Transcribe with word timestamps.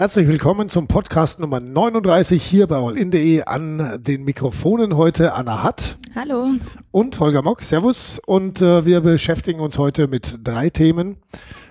Herzlich 0.00 0.28
willkommen 0.28 0.70
zum 0.70 0.86
Podcast 0.88 1.40
Nummer 1.40 1.60
39 1.60 2.42
hier 2.42 2.66
bei 2.66 2.76
allin.de 2.76 3.42
an 3.42 4.02
den 4.02 4.24
Mikrofonen 4.24 4.96
heute 4.96 5.34
Anna 5.34 5.62
Hatt. 5.62 5.98
Hallo. 6.14 6.52
Und 6.90 7.20
Holger 7.20 7.42
Mock. 7.42 7.62
Servus. 7.62 8.18
Und 8.24 8.62
äh, 8.62 8.86
wir 8.86 9.02
beschäftigen 9.02 9.60
uns 9.60 9.76
heute 9.76 10.08
mit 10.08 10.38
drei 10.42 10.70
Themen. 10.70 11.18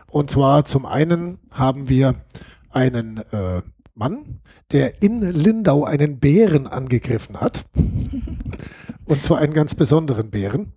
Und 0.05 0.30
zwar 0.30 0.64
zum 0.66 0.86
einen 0.86 1.39
haben 1.52 1.89
wir 1.89 2.21
einen 2.70 3.18
äh, 3.32 3.64
Mann, 3.96 4.41
der 4.73 5.02
in 5.02 5.21
Lindau 5.21 5.86
einen 5.86 6.20
Bären 6.20 6.68
angegriffen 6.68 7.41
hat. 7.41 7.66
Und 9.10 9.23
zwar 9.23 9.39
einen 9.39 9.54
ganz 9.54 9.73
besonderen 9.73 10.30
Bären, 10.30 10.73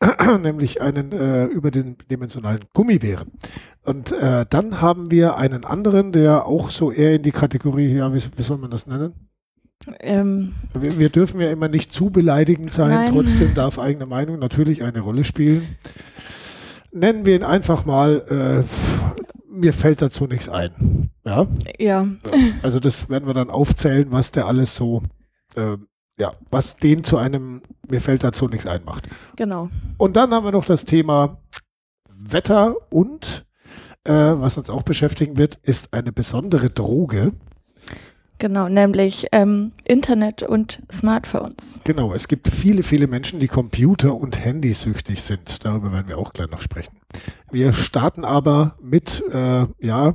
nämlich 0.42 0.82
einen 0.82 1.12
äh, 1.12 1.44
überdimensionalen 1.44 2.64
Gummibären. 2.74 3.30
Und 3.84 4.10
äh, 4.10 4.44
dann 4.50 4.80
haben 4.80 5.12
wir 5.12 5.36
einen 5.36 5.64
anderen, 5.64 6.10
der 6.10 6.46
auch 6.46 6.70
so 6.70 6.90
eher 6.90 7.14
in 7.14 7.22
die 7.22 7.30
Kategorie, 7.30 7.94
ja, 7.94 8.12
wie, 8.12 8.20
wie 8.36 8.42
soll 8.42 8.58
man 8.58 8.72
das 8.72 8.88
nennen? 8.88 9.14
Ähm, 10.00 10.54
wir, 10.74 10.98
wir, 10.98 11.08
dürfen 11.08 11.40
ja 11.40 11.52
immer 11.52 11.68
nicht 11.68 11.92
zu 11.92 12.10
beleidigend 12.10 12.72
sein, 12.72 12.90
nein. 12.90 13.10
trotzdem 13.12 13.54
darf 13.54 13.78
eigene 13.78 14.06
Meinung 14.06 14.40
natürlich 14.40 14.82
eine 14.82 14.98
Rolle 14.98 15.22
spielen. 15.22 15.62
Nennen 16.90 17.26
wir 17.26 17.36
ihn 17.36 17.44
einfach 17.44 17.84
mal, 17.84 18.66
äh, 18.66 19.48
mir 19.48 19.72
fällt 19.72 20.02
dazu 20.02 20.26
nichts 20.26 20.48
ein. 20.48 21.10
Ja? 21.24 21.46
ja. 21.78 22.08
Also 22.64 22.80
das 22.80 23.08
werden 23.08 23.28
wir 23.28 23.34
dann 23.34 23.50
aufzählen, 23.50 24.08
was 24.10 24.32
der 24.32 24.48
alles 24.48 24.74
so 24.74 25.04
äh, 25.54 25.76
ja, 26.18 26.32
was 26.50 26.76
den 26.76 27.04
zu 27.04 27.16
einem, 27.16 27.62
mir 27.88 28.00
fällt 28.00 28.24
dazu 28.24 28.48
nichts 28.48 28.66
ein, 28.66 28.84
macht. 28.84 29.08
Genau. 29.36 29.70
Und 29.96 30.16
dann 30.16 30.32
haben 30.32 30.44
wir 30.44 30.52
noch 30.52 30.64
das 30.64 30.84
Thema 30.84 31.38
Wetter 32.08 32.74
und 32.90 33.46
äh, 34.04 34.12
was 34.12 34.56
uns 34.56 34.70
auch 34.70 34.82
beschäftigen 34.82 35.36
wird, 35.36 35.56
ist 35.62 35.94
eine 35.94 36.12
besondere 36.12 36.70
Droge. 36.70 37.32
Genau, 38.38 38.68
nämlich 38.68 39.26
ähm, 39.32 39.72
Internet 39.84 40.44
und 40.44 40.80
Smartphones. 40.92 41.80
Genau, 41.82 42.14
es 42.14 42.28
gibt 42.28 42.48
viele, 42.48 42.84
viele 42.84 43.08
Menschen, 43.08 43.40
die 43.40 43.48
Computer- 43.48 44.14
und 44.14 44.44
Handysüchtig 44.44 45.22
sind. 45.22 45.64
Darüber 45.64 45.92
werden 45.92 46.06
wir 46.06 46.18
auch 46.18 46.32
gleich 46.32 46.48
noch 46.48 46.60
sprechen. 46.60 46.96
Wir 47.50 47.72
starten 47.72 48.24
aber 48.24 48.76
mit, 48.80 49.24
äh, 49.32 49.66
ja, 49.80 50.14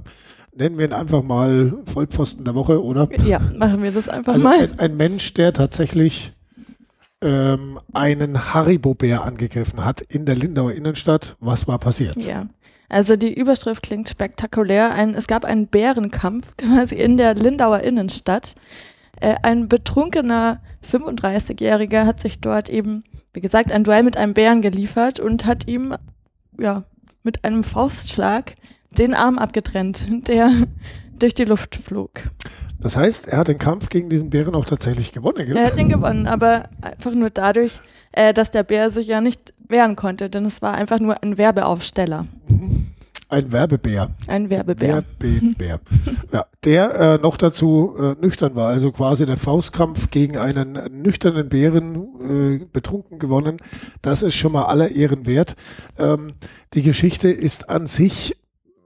nennen 0.56 0.78
wir 0.78 0.86
ihn 0.86 0.94
einfach 0.94 1.24
mal 1.24 1.74
Vollpfosten 1.86 2.46
der 2.46 2.56
Woche, 2.56 2.84
oder? 2.84 3.10
Ja, 3.26 3.40
machen 3.58 3.84
wir 3.84 3.92
das 3.92 4.10
einfach 4.10 4.34
also 4.34 4.44
mal. 4.44 4.60
Ein, 4.60 4.80
ein, 4.80 4.98
Mensch, 4.98 5.34
der 5.34 5.54
tatsächlich 5.54 6.34
ähm, 7.22 7.80
einen 7.94 8.54
Haribo-Bär 8.54 9.24
angegriffen 9.24 9.84
hat 9.84 10.02
in 10.02 10.26
der 10.26 10.36
Lindauer 10.36 10.74
Innenstadt. 10.74 11.38
Was 11.40 11.68
war 11.68 11.80
passiert? 11.80 12.16
Ja. 12.18 12.48
Also 12.90 13.16
die 13.16 13.34
Überschrift 13.34 13.82
klingt 13.82 14.10
spektakulär. 14.10 14.94
Ein, 14.94 15.16
es 15.16 15.28
gab 15.28 15.46
einen 15.46 15.68
Bärenkampf 15.68 16.48
quasi 16.58 16.96
in 16.96 17.18
der 17.18 17.34
Lindauer 17.34 17.80
Innenstadt. 17.80 18.56
Äh, 19.20 19.36
ein 19.42 19.68
betrunkener 19.70 20.62
35-Jähriger 20.86 22.06
hat 22.06 22.20
sich 22.20 22.40
dort 22.40 22.70
eben, 22.70 23.04
wie 23.34 23.42
gesagt, 23.42 23.72
ein 23.72 23.84
Duell 23.84 24.04
mit 24.04 24.18
einem 24.18 24.34
Bären 24.34 24.62
geliefert 24.62 25.20
und 25.20 25.46
hat 25.46 25.68
ihm 25.68 25.96
ja, 26.60 26.84
mit 27.24 27.44
einem 27.44 27.64
Faustschlag 27.64 28.56
den 28.98 29.14
Arm 29.14 29.38
abgetrennt, 29.38 30.28
der 30.28 30.52
durch 31.20 31.34
die 31.34 31.46
Luft 31.46 31.76
flog. 31.76 32.12
Das 32.80 32.98
heißt, 32.98 33.30
er 33.30 33.38
hat 33.38 33.48
den 33.48 33.60
Kampf 33.60 33.90
gegen 33.90 34.10
diesen 34.10 34.30
Bären 34.30 34.56
auch 34.56 34.66
tatsächlich 34.66 35.14
gewonnen, 35.14 35.46
gell? 35.46 35.56
Er 35.56 35.68
hat 35.68 35.78
ihn 35.78 35.90
gewonnen, 35.90 36.28
aber 36.28 36.70
einfach 36.82 37.14
nur 37.14 37.30
dadurch, 37.30 37.80
äh, 38.12 38.34
dass 38.34 38.52
der 38.52 38.64
Bär 38.64 38.92
sich 38.92 39.08
ja 39.08 39.22
nicht 39.22 39.54
wehren 39.70 39.96
konnte, 39.96 40.30
denn 40.30 40.46
es 40.46 40.62
war 40.62 40.74
einfach 40.74 41.00
nur 41.00 41.24
ein 41.24 41.38
Werbeaufsteller. 41.38 42.28
Mhm. 42.48 42.88
Ein 43.30 43.52
Werbebär. 43.52 44.12
Ein 44.28 44.52
Werbebär. 44.52 45.04
Werbebär. 45.18 45.80
ja, 46.32 46.46
der 46.64 46.94
äh, 46.94 47.18
noch 47.18 47.36
dazu 47.36 47.96
äh, 47.98 48.14
nüchtern 48.22 48.54
war, 48.54 48.70
also 48.70 48.92
quasi 48.92 49.26
der 49.26 49.38
Faustkampf 49.38 50.12
gegen 50.12 50.38
einen 50.38 51.02
nüchternen 51.02 51.50
Bären 51.50 52.60
äh, 52.62 52.66
betrunken 52.72 53.18
gewonnen. 53.18 53.58
Das 54.04 54.22
ist 54.22 54.36
schon 54.36 54.52
mal 54.52 54.66
aller 54.66 54.92
Ehren 54.92 55.26
wert. 55.26 55.56
Ähm, 55.98 56.34
die 56.76 56.84
Geschichte 56.84 57.30
ist 57.30 57.72
an 57.72 57.88
sich 57.88 58.38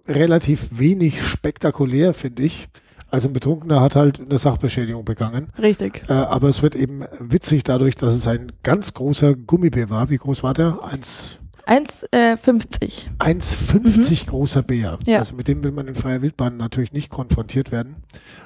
relativ 0.07 0.69
wenig 0.71 1.21
spektakulär, 1.23 2.13
finde 2.13 2.43
ich. 2.43 2.67
Also 3.09 3.29
ein 3.29 3.33
Betrunkener 3.33 3.79
hat 3.79 3.95
halt 3.95 4.19
eine 4.19 4.37
Sachbeschädigung 4.37 5.05
begangen. 5.05 5.49
Richtig. 5.61 6.03
Äh, 6.09 6.13
aber 6.13 6.49
es 6.49 6.61
wird 6.61 6.75
eben 6.75 7.05
witzig 7.19 7.63
dadurch, 7.63 7.95
dass 7.95 8.13
es 8.13 8.27
ein 8.27 8.51
ganz 8.63 8.93
großer 8.93 9.33
Gummibär 9.33 9.89
war. 9.89 10.09
Wie 10.09 10.17
groß 10.17 10.43
war 10.43 10.53
der? 10.53 10.79
Eins. 10.83 11.39
1,50. 11.67 13.07
1,50 13.19 14.23
mhm. 14.23 14.27
großer 14.27 14.63
Bär. 14.63 14.97
Ja. 15.05 15.19
Also 15.19 15.35
mit 15.35 15.49
dem 15.49 15.63
will 15.63 15.71
man 15.71 15.87
in 15.87 15.95
freier 15.95 16.21
Wildbahn 16.21 16.55
natürlich 16.55 16.93
nicht 16.93 17.09
konfrontiert 17.09 17.71
werden. 17.71 17.97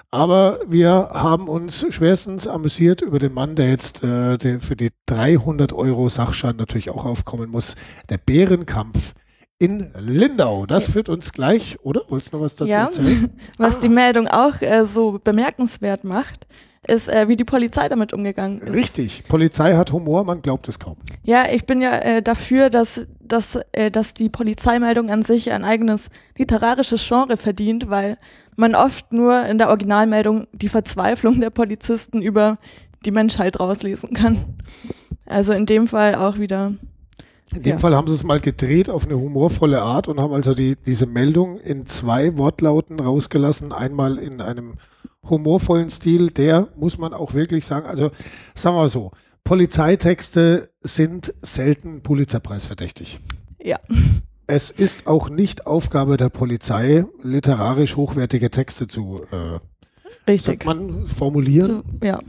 Aber 0.09 0.59
wir 0.67 1.09
haben 1.13 1.47
uns 1.47 1.85
schwerstens 1.91 2.47
amüsiert 2.47 3.01
über 3.01 3.19
den 3.19 3.33
Mann, 3.33 3.55
der 3.55 3.69
jetzt 3.69 4.03
äh, 4.03 4.37
der 4.37 4.59
für 4.59 4.75
die 4.75 4.89
300 5.05 5.71
Euro 5.71 6.09
Sachschaden 6.09 6.57
natürlich 6.57 6.89
auch 6.89 7.05
aufkommen 7.05 7.49
muss. 7.49 7.75
Der 8.09 8.17
Bärenkampf 8.17 9.13
in 9.61 9.91
Lindau. 9.95 10.65
Das 10.65 10.89
führt 10.89 11.07
uns 11.07 11.33
gleich, 11.33 11.77
oder? 11.83 12.01
Wolltest 12.09 12.33
du 12.33 12.37
noch 12.37 12.45
was 12.45 12.55
dazu 12.55 12.71
ja, 12.71 12.85
erzählen? 12.85 13.29
Was 13.59 13.75
ah. 13.75 13.79
die 13.79 13.89
Meldung 13.89 14.27
auch 14.27 14.59
äh, 14.61 14.85
so 14.85 15.19
bemerkenswert 15.23 16.03
macht, 16.03 16.47
ist, 16.87 17.07
äh, 17.07 17.27
wie 17.27 17.35
die 17.35 17.43
Polizei 17.43 17.87
damit 17.87 18.11
umgegangen 18.11 18.59
ist. 18.61 18.73
Richtig. 18.73 19.23
Polizei 19.27 19.75
hat 19.75 19.91
Humor, 19.91 20.23
man 20.23 20.41
glaubt 20.41 20.67
es 20.67 20.79
kaum. 20.79 20.97
Ja, 21.21 21.45
ich 21.51 21.67
bin 21.67 21.79
ja 21.79 21.95
äh, 21.99 22.23
dafür, 22.23 22.71
dass, 22.71 23.07
dass, 23.19 23.59
äh, 23.73 23.91
dass 23.91 24.15
die 24.15 24.29
Polizeimeldung 24.29 25.11
an 25.11 25.21
sich 25.21 25.51
ein 25.51 25.63
eigenes 25.63 26.07
literarisches 26.39 27.07
Genre 27.07 27.37
verdient, 27.37 27.87
weil 27.87 28.17
man 28.55 28.73
oft 28.73 29.13
nur 29.13 29.45
in 29.45 29.59
der 29.59 29.69
Originalmeldung 29.69 30.47
die 30.53 30.69
Verzweiflung 30.69 31.39
der 31.39 31.51
Polizisten 31.51 32.23
über 32.23 32.57
die 33.05 33.11
Menschheit 33.11 33.59
rauslesen 33.59 34.15
kann. 34.15 34.55
Also 35.27 35.53
in 35.53 35.67
dem 35.67 35.87
Fall 35.87 36.15
auch 36.15 36.39
wieder 36.39 36.73
in 37.53 37.63
dem 37.63 37.71
ja. 37.73 37.77
Fall 37.77 37.95
haben 37.95 38.07
sie 38.07 38.13
es 38.13 38.23
mal 38.23 38.39
gedreht 38.39 38.89
auf 38.89 39.05
eine 39.05 39.19
humorvolle 39.19 39.81
Art 39.81 40.07
und 40.07 40.19
haben 40.19 40.33
also 40.33 40.53
die, 40.53 40.77
diese 40.77 41.05
Meldung 41.05 41.59
in 41.59 41.85
zwei 41.85 42.37
Wortlauten 42.37 42.99
rausgelassen. 42.99 43.73
Einmal 43.73 44.17
in 44.17 44.39
einem 44.39 44.75
humorvollen 45.29 45.89
Stil, 45.89 46.31
der 46.31 46.69
muss 46.77 46.97
man 46.97 47.13
auch 47.13 47.33
wirklich 47.33 47.65
sagen, 47.65 47.85
also 47.87 48.11
sagen 48.55 48.75
wir 48.75 48.81
mal 48.81 48.89
so, 48.89 49.11
Polizeitexte 49.43 50.69
sind 50.81 51.33
selten 51.41 52.01
Pulitzerpreisverdächtig. 52.01 53.19
Ja. 53.61 53.79
Es 54.47 54.71
ist 54.71 55.07
auch 55.07 55.29
nicht 55.29 55.67
Aufgabe 55.67 56.17
der 56.17 56.29
Polizei, 56.29 57.05
literarisch 57.21 57.95
hochwertige 57.95 58.49
Texte 58.49 58.87
zu 58.87 59.21
äh, 59.31 59.59
Richtig. 60.29 60.65
man 60.65 61.07
formulieren. 61.07 61.83
So, 61.99 62.05
ja. 62.05 62.19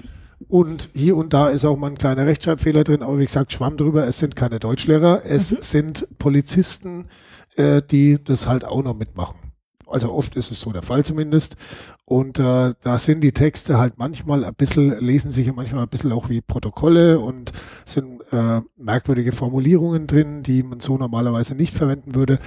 Und 0.48 0.90
hier 0.94 1.16
und 1.16 1.32
da 1.32 1.48
ist 1.48 1.64
auch 1.64 1.76
mal 1.76 1.88
ein 1.88 1.98
kleiner 1.98 2.26
Rechtschreibfehler 2.26 2.84
drin, 2.84 3.02
aber 3.02 3.18
wie 3.18 3.24
gesagt, 3.26 3.52
Schwamm 3.52 3.76
drüber, 3.76 4.06
es 4.06 4.18
sind 4.18 4.36
keine 4.36 4.58
Deutschlehrer, 4.58 5.22
es 5.24 5.52
mhm. 5.52 5.56
sind 5.60 6.08
Polizisten, 6.18 7.08
äh, 7.56 7.82
die 7.82 8.22
das 8.22 8.46
halt 8.46 8.64
auch 8.64 8.82
noch 8.82 8.96
mitmachen. 8.96 9.36
Also 9.86 10.10
oft 10.12 10.36
ist 10.36 10.50
es 10.50 10.60
so 10.60 10.72
der 10.72 10.82
Fall 10.82 11.04
zumindest. 11.04 11.56
Und 12.04 12.38
äh, 12.38 12.74
da 12.80 12.98
sind 12.98 13.22
die 13.22 13.32
Texte 13.32 13.78
halt 13.78 13.96
manchmal 13.96 14.44
ein 14.44 14.54
bisschen, 14.54 14.98
lesen 14.98 15.30
sich 15.30 15.46
ja 15.46 15.52
manchmal 15.52 15.84
ein 15.84 15.88
bisschen 15.88 16.12
auch 16.12 16.28
wie 16.28 16.40
Protokolle 16.40 17.20
und 17.20 17.52
sind 17.84 18.20
äh, 18.32 18.60
merkwürdige 18.76 19.32
Formulierungen 19.32 20.06
drin, 20.06 20.42
die 20.42 20.62
man 20.62 20.80
so 20.80 20.98
normalerweise 20.98 21.54
nicht 21.54 21.74
verwenden 21.74 22.14
würde. 22.14 22.38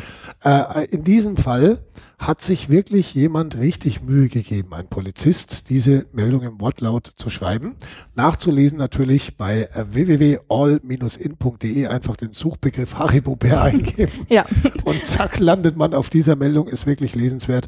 Äh, 0.44 0.86
in 0.88 1.04
diesem 1.04 1.38
Fall 1.38 1.80
hat 2.18 2.42
sich 2.42 2.70
wirklich 2.70 3.14
jemand 3.14 3.58
richtig 3.58 4.02
Mühe 4.02 4.30
gegeben, 4.30 4.74
ein 4.74 4.88
Polizist, 4.88 5.70
diese 5.70 6.06
Meldung 6.14 6.44
im 6.44 6.62
Wortlaut 6.62 7.12
zu 7.16 7.30
schreiben. 7.30 7.76
Nachzulesen 8.16 8.78
natürlich 8.78 9.38
bei 9.38 9.64
äh, 9.74 9.86
www.all-in.de 9.92 11.88
einfach 11.88 12.16
den 12.16 12.34
Suchbegriff 12.34 12.96
Haribo 12.96 13.36
Bär 13.36 13.62
eingeben. 13.64 14.26
ja. 14.30 14.46
Und 14.86 15.06
zack, 15.06 15.40
landet 15.40 15.76
man 15.76 15.94
auf 15.94 16.10
dieser 16.10 16.36
Meldung, 16.36 16.68
ist 16.68 16.86
wirklich 16.86 17.16
lesenswert. 17.16 17.68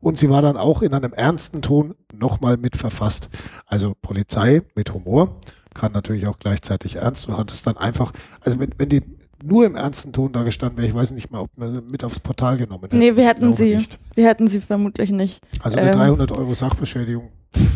Und 0.00 0.16
sie 0.16 0.30
war 0.30 0.42
dann 0.42 0.56
auch 0.56 0.82
in 0.82 0.94
einem 0.94 1.12
ernsten 1.28 1.60
Ton 1.60 1.94
nochmal 2.12 2.56
mit 2.56 2.74
verfasst. 2.74 3.28
Also 3.66 3.94
Polizei 4.00 4.62
mit 4.74 4.94
Humor 4.94 5.38
kann 5.74 5.92
natürlich 5.92 6.26
auch 6.26 6.38
gleichzeitig 6.38 6.96
ernst 6.96 7.28
und 7.28 7.36
hat 7.36 7.52
es 7.52 7.62
dann 7.62 7.76
einfach, 7.76 8.12
also 8.40 8.58
wenn, 8.58 8.70
wenn 8.78 8.88
die 8.88 9.02
nur 9.44 9.66
im 9.66 9.76
ernsten 9.76 10.12
Ton 10.14 10.32
da 10.32 10.42
gestanden 10.42 10.78
wäre, 10.78 10.88
ich 10.88 10.94
weiß 10.94 11.10
nicht 11.10 11.30
mal, 11.30 11.40
ob 11.40 11.56
man 11.58 11.86
mit 11.86 12.02
aufs 12.02 12.18
Portal 12.18 12.56
genommen 12.56 12.84
hätte. 12.84 12.96
Nee, 12.96 13.14
wir 13.16 13.26
hätten 13.26 13.54
sie, 13.54 13.76
nicht. 13.76 13.98
wir 14.14 14.26
hätten 14.26 14.48
sie 14.48 14.60
vermutlich 14.60 15.10
nicht. 15.10 15.40
Also 15.60 15.76
mit 15.76 15.86
ähm, 15.86 15.92
300 15.92 16.32
Euro 16.32 16.54
Sachbeschädigung, 16.54 17.28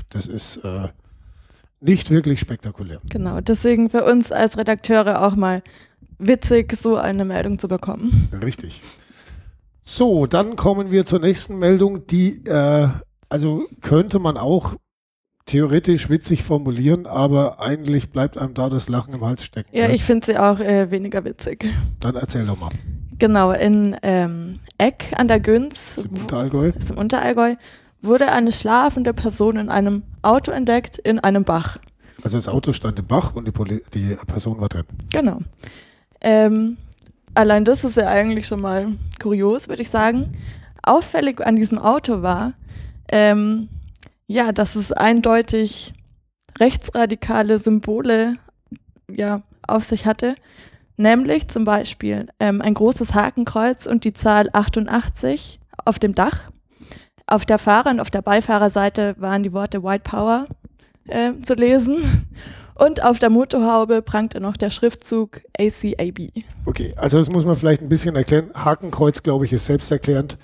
das 0.08 0.28
ist 0.28 0.56
äh, 0.64 0.88
nicht 1.81 2.10
wirklich 2.10 2.40
spektakulär. 2.40 3.02
Genau, 3.10 3.43
deswegen 3.43 3.90
für 3.90 4.04
uns 4.04 4.32
als 4.32 4.56
Redakteure 4.56 5.26
auch 5.26 5.37
mal 5.37 5.62
witzig, 6.19 6.72
so 6.72 6.96
eine 6.96 7.26
Meldung 7.26 7.58
zu 7.58 7.69
bekommen. 7.69 8.28
Richtig. 8.43 8.82
So, 9.82 10.26
dann 10.26 10.56
kommen 10.56 10.90
wir 10.90 11.04
zur 11.04 11.19
nächsten 11.19 11.58
Meldung, 11.58 12.06
die, 12.06 12.44
äh, 12.46 12.88
also 13.32 13.67
könnte 13.81 14.19
man 14.19 14.37
auch 14.37 14.75
theoretisch 15.46 16.11
witzig 16.11 16.43
formulieren, 16.43 17.06
aber 17.06 17.61
eigentlich 17.61 18.11
bleibt 18.11 18.37
einem 18.37 18.52
da 18.52 18.69
das 18.69 18.90
Lachen 18.90 19.14
im 19.14 19.25
Hals 19.25 19.43
stecken. 19.43 19.70
Ja, 19.73 19.88
ja? 19.88 19.94
ich 19.94 20.05
finde 20.05 20.26
sie 20.26 20.38
auch 20.38 20.61
äh, 20.61 20.90
weniger 20.90 21.25
witzig. 21.25 21.67
Dann 21.99 22.14
erzähl 22.14 22.44
doch 22.44 22.61
mal. 22.61 22.70
Genau, 23.19 23.52
in 23.52 23.96
ähm, 24.02 24.58
Eck 24.76 25.14
an 25.17 25.29
der 25.29 25.40
Günz. 25.40 25.96
Ist 25.96 26.06
im 26.06 26.19
Unterallgäu. 26.19 26.73
Ist 26.79 26.90
im 26.90 26.99
Unterallgäu 26.99 27.56
wurde 28.02 28.31
eine 28.31 28.52
schlafende 28.52 29.14
Person 29.14 29.56
in 29.56 29.69
einem 29.69 30.02
Auto 30.23 30.50
entdeckt, 30.50 30.99
in 30.99 31.20
einem 31.20 31.44
Bach. 31.44 31.78
Also 32.23 32.37
das 32.37 32.49
Auto 32.49 32.73
stand 32.73 32.99
im 32.99 33.06
Bach 33.06 33.35
und 33.35 33.46
die, 33.46 33.52
Poli 33.52 33.82
die 33.94 34.17
Person 34.26 34.61
war 34.61 34.69
drin. 34.69 34.85
Genau. 35.12 35.38
Ähm, 36.20 36.76
allein 37.35 37.64
das 37.64 37.85
ist 37.85 37.96
ja 37.96 38.08
eigentlich 38.08 38.46
schon 38.46 38.61
mal 38.61 38.88
kurios, 39.20 39.69
würde 39.69 39.82
ich 39.82 39.90
sagen. 39.90 40.32
Auffällig 40.82 41.40
an 41.40 41.56
diesem 41.56 41.78
Auto 41.78 42.23
war, 42.23 42.55
ähm, 43.12 43.69
ja, 44.26 44.50
dass 44.50 44.75
es 44.75 44.91
eindeutig 44.91 45.93
rechtsradikale 46.59 47.59
Symbole 47.59 48.37
ja, 49.09 49.43
auf 49.67 49.85
sich 49.85 50.06
hatte. 50.06 50.35
Nämlich 50.97 51.49
zum 51.49 51.64
Beispiel 51.64 52.26
ähm, 52.41 52.61
ein 52.61 52.75
großes 52.75 53.14
Hakenkreuz 53.14 53.87
und 53.87 54.05
die 54.05 54.12
Zahl 54.12 54.49
88 54.53 55.61
auf 55.85 55.99
dem 55.99 56.14
Dach. 56.14 56.50
Auf 57.26 57.47
der 57.47 57.59
Fahrer- 57.59 57.91
und 57.91 58.00
auf 58.00 58.11
der 58.11 58.23
Beifahrerseite 58.23 59.14
waren 59.19 59.43
die 59.43 59.53
Worte 59.53 59.82
White 59.82 60.05
Power 60.05 60.47
äh, 61.06 61.32
zu 61.43 61.55
lesen. 61.55 62.29
Und 62.75 63.03
auf 63.03 63.19
der 63.19 63.31
Motorhaube 63.31 64.03
prangte 64.03 64.41
noch 64.41 64.56
der 64.56 64.70
Schriftzug 64.70 65.43
ACAB. 65.59 66.31
Okay, 66.64 66.94
also 66.97 67.19
das 67.19 67.31
muss 67.31 67.44
man 67.44 67.56
vielleicht 67.56 67.82
ein 67.82 67.88
bisschen 67.88 68.17
erklären. 68.17 68.50
Hakenkreuz, 68.55 69.23
glaube 69.23 69.44
ich, 69.44 69.53
ist 69.53 69.67
selbsterklärend. 69.67 70.38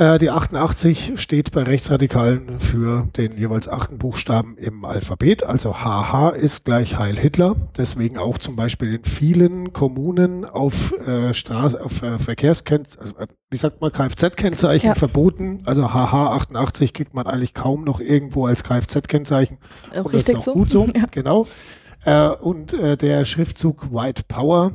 Äh, 0.00 0.16
die 0.16 0.30
88 0.30 1.20
steht 1.20 1.52
bei 1.52 1.62
Rechtsradikalen 1.62 2.58
für 2.58 3.06
den 3.18 3.36
jeweils 3.36 3.68
achten 3.68 3.98
Buchstaben 3.98 4.56
im 4.56 4.86
Alphabet. 4.86 5.44
Also 5.44 5.74
HH 5.74 6.30
ist 6.30 6.64
gleich 6.64 6.98
Heil 6.98 7.18
Hitler. 7.18 7.54
Deswegen 7.76 8.16
auch 8.16 8.38
zum 8.38 8.56
Beispiel 8.56 8.94
in 8.94 9.04
vielen 9.04 9.74
Kommunen 9.74 10.46
auf, 10.46 10.94
äh, 11.06 11.34
Straße, 11.34 11.84
auf 11.84 12.02
äh, 12.02 12.18
Verkehrskennzeichen, 12.18 13.02
also, 13.02 13.18
äh, 13.18 13.26
wie 13.50 13.58
sagt 13.58 13.82
man, 13.82 13.92
Kfz-Kennzeichen 13.92 14.86
ja. 14.86 14.94
verboten. 14.94 15.60
Also 15.66 15.92
HH 15.92 16.14
88 16.34 16.94
kriegt 16.94 17.12
man 17.12 17.26
eigentlich 17.26 17.52
kaum 17.52 17.84
noch 17.84 18.00
irgendwo 18.00 18.46
als 18.46 18.64
Kfz-Kennzeichen. 18.64 19.58
Und 20.02 20.14
das 20.14 20.30
ist 20.30 20.36
auch 20.36 20.44
so. 20.44 20.52
gut 20.54 20.70
so, 20.70 20.86
ja. 20.96 21.04
genau. 21.10 21.46
Äh, 22.06 22.30
und 22.30 22.72
äh, 22.72 22.96
der 22.96 23.26
Schriftzug 23.26 23.92
White 23.92 24.22
Power, 24.26 24.72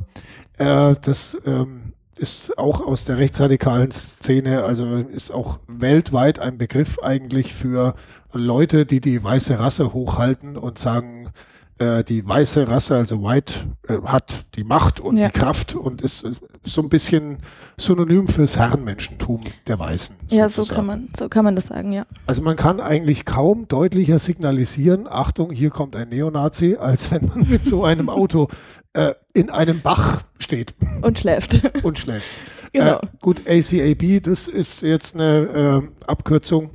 das 0.57 1.38
ähm, 1.45 1.84
ist 2.17 2.57
auch 2.57 2.81
aus 2.81 3.06
der 3.06 3.17
rechtsradikalen 3.17 3.91
Szene, 3.91 4.63
also 4.63 4.97
ist 4.97 5.31
auch 5.31 5.59
weltweit 5.67 6.39
ein 6.39 6.57
Begriff 6.57 7.00
eigentlich 7.00 7.53
für 7.53 7.95
Leute, 8.31 8.85
die 8.85 9.01
die 9.01 9.23
weiße 9.23 9.59
Rasse 9.59 9.94
hochhalten 9.94 10.57
und 10.57 10.79
sagen, 10.79 11.29
äh, 11.77 12.04
die 12.04 12.25
weiße 12.25 12.68
Rasse, 12.68 12.95
also 12.95 13.22
White, 13.24 13.54
äh, 13.88 13.98
hat 14.06 14.45
die 14.56 14.63
Macht 14.63 15.00
und 15.00 15.18
ja. 15.18 15.27
die 15.27 15.38
Kraft 15.38 15.75
und 15.75 16.01
ist, 16.01 16.24
ist, 16.24 16.44
so 16.63 16.81
ein 16.81 16.89
bisschen 16.89 17.39
synonym 17.77 18.27
fürs 18.27 18.57
Herrenmenschentum 18.57 19.42
der 19.68 19.77
Weißen. 19.77 20.16
Ja, 20.30 20.50
so 20.50 20.63
kann 20.66 20.86
man, 20.86 21.10
so 21.18 21.30
kann 21.30 21.45
man 21.45 21.56
das 21.56 21.68
sagen, 21.68 21.92
ja. 21.92 22.06
Also 22.25 22.42
man 22.42 22.56
kann 22.56 22.80
eigentlich 22.80 23.25
kaum 23.25 23.68
deutlicher 23.68 24.19
signalisieren, 24.19 25.07
Achtung, 25.10 25.51
hier 25.51 25.69
kommt 25.69 25.95
ein 25.95 26.10
Neonazi, 26.10 26.77
als 26.77 27.12
wenn 27.12 27.27
man 27.27 27.50
mit 27.50 27.66
so 27.66 27.83
einem 27.83 28.10
Auto 28.10 28.48
äh, 28.94 29.13
in 29.33 29.50
einem 29.50 29.81
Bach 29.81 30.24
steht. 30.39 30.74
Und 31.01 31.19
schläft. 31.19 31.62
Und 31.83 32.00
schläft. 32.00 32.25
Genau. 32.75 32.98
Äh, 32.98 33.07
gut, 33.22 33.44
ACAB, 33.48 34.22
das 34.22 34.50
ist 34.50 34.81
jetzt 34.81 35.16
eine 35.16 35.81
äh, 35.81 36.07
Abkürzung. 36.07 36.72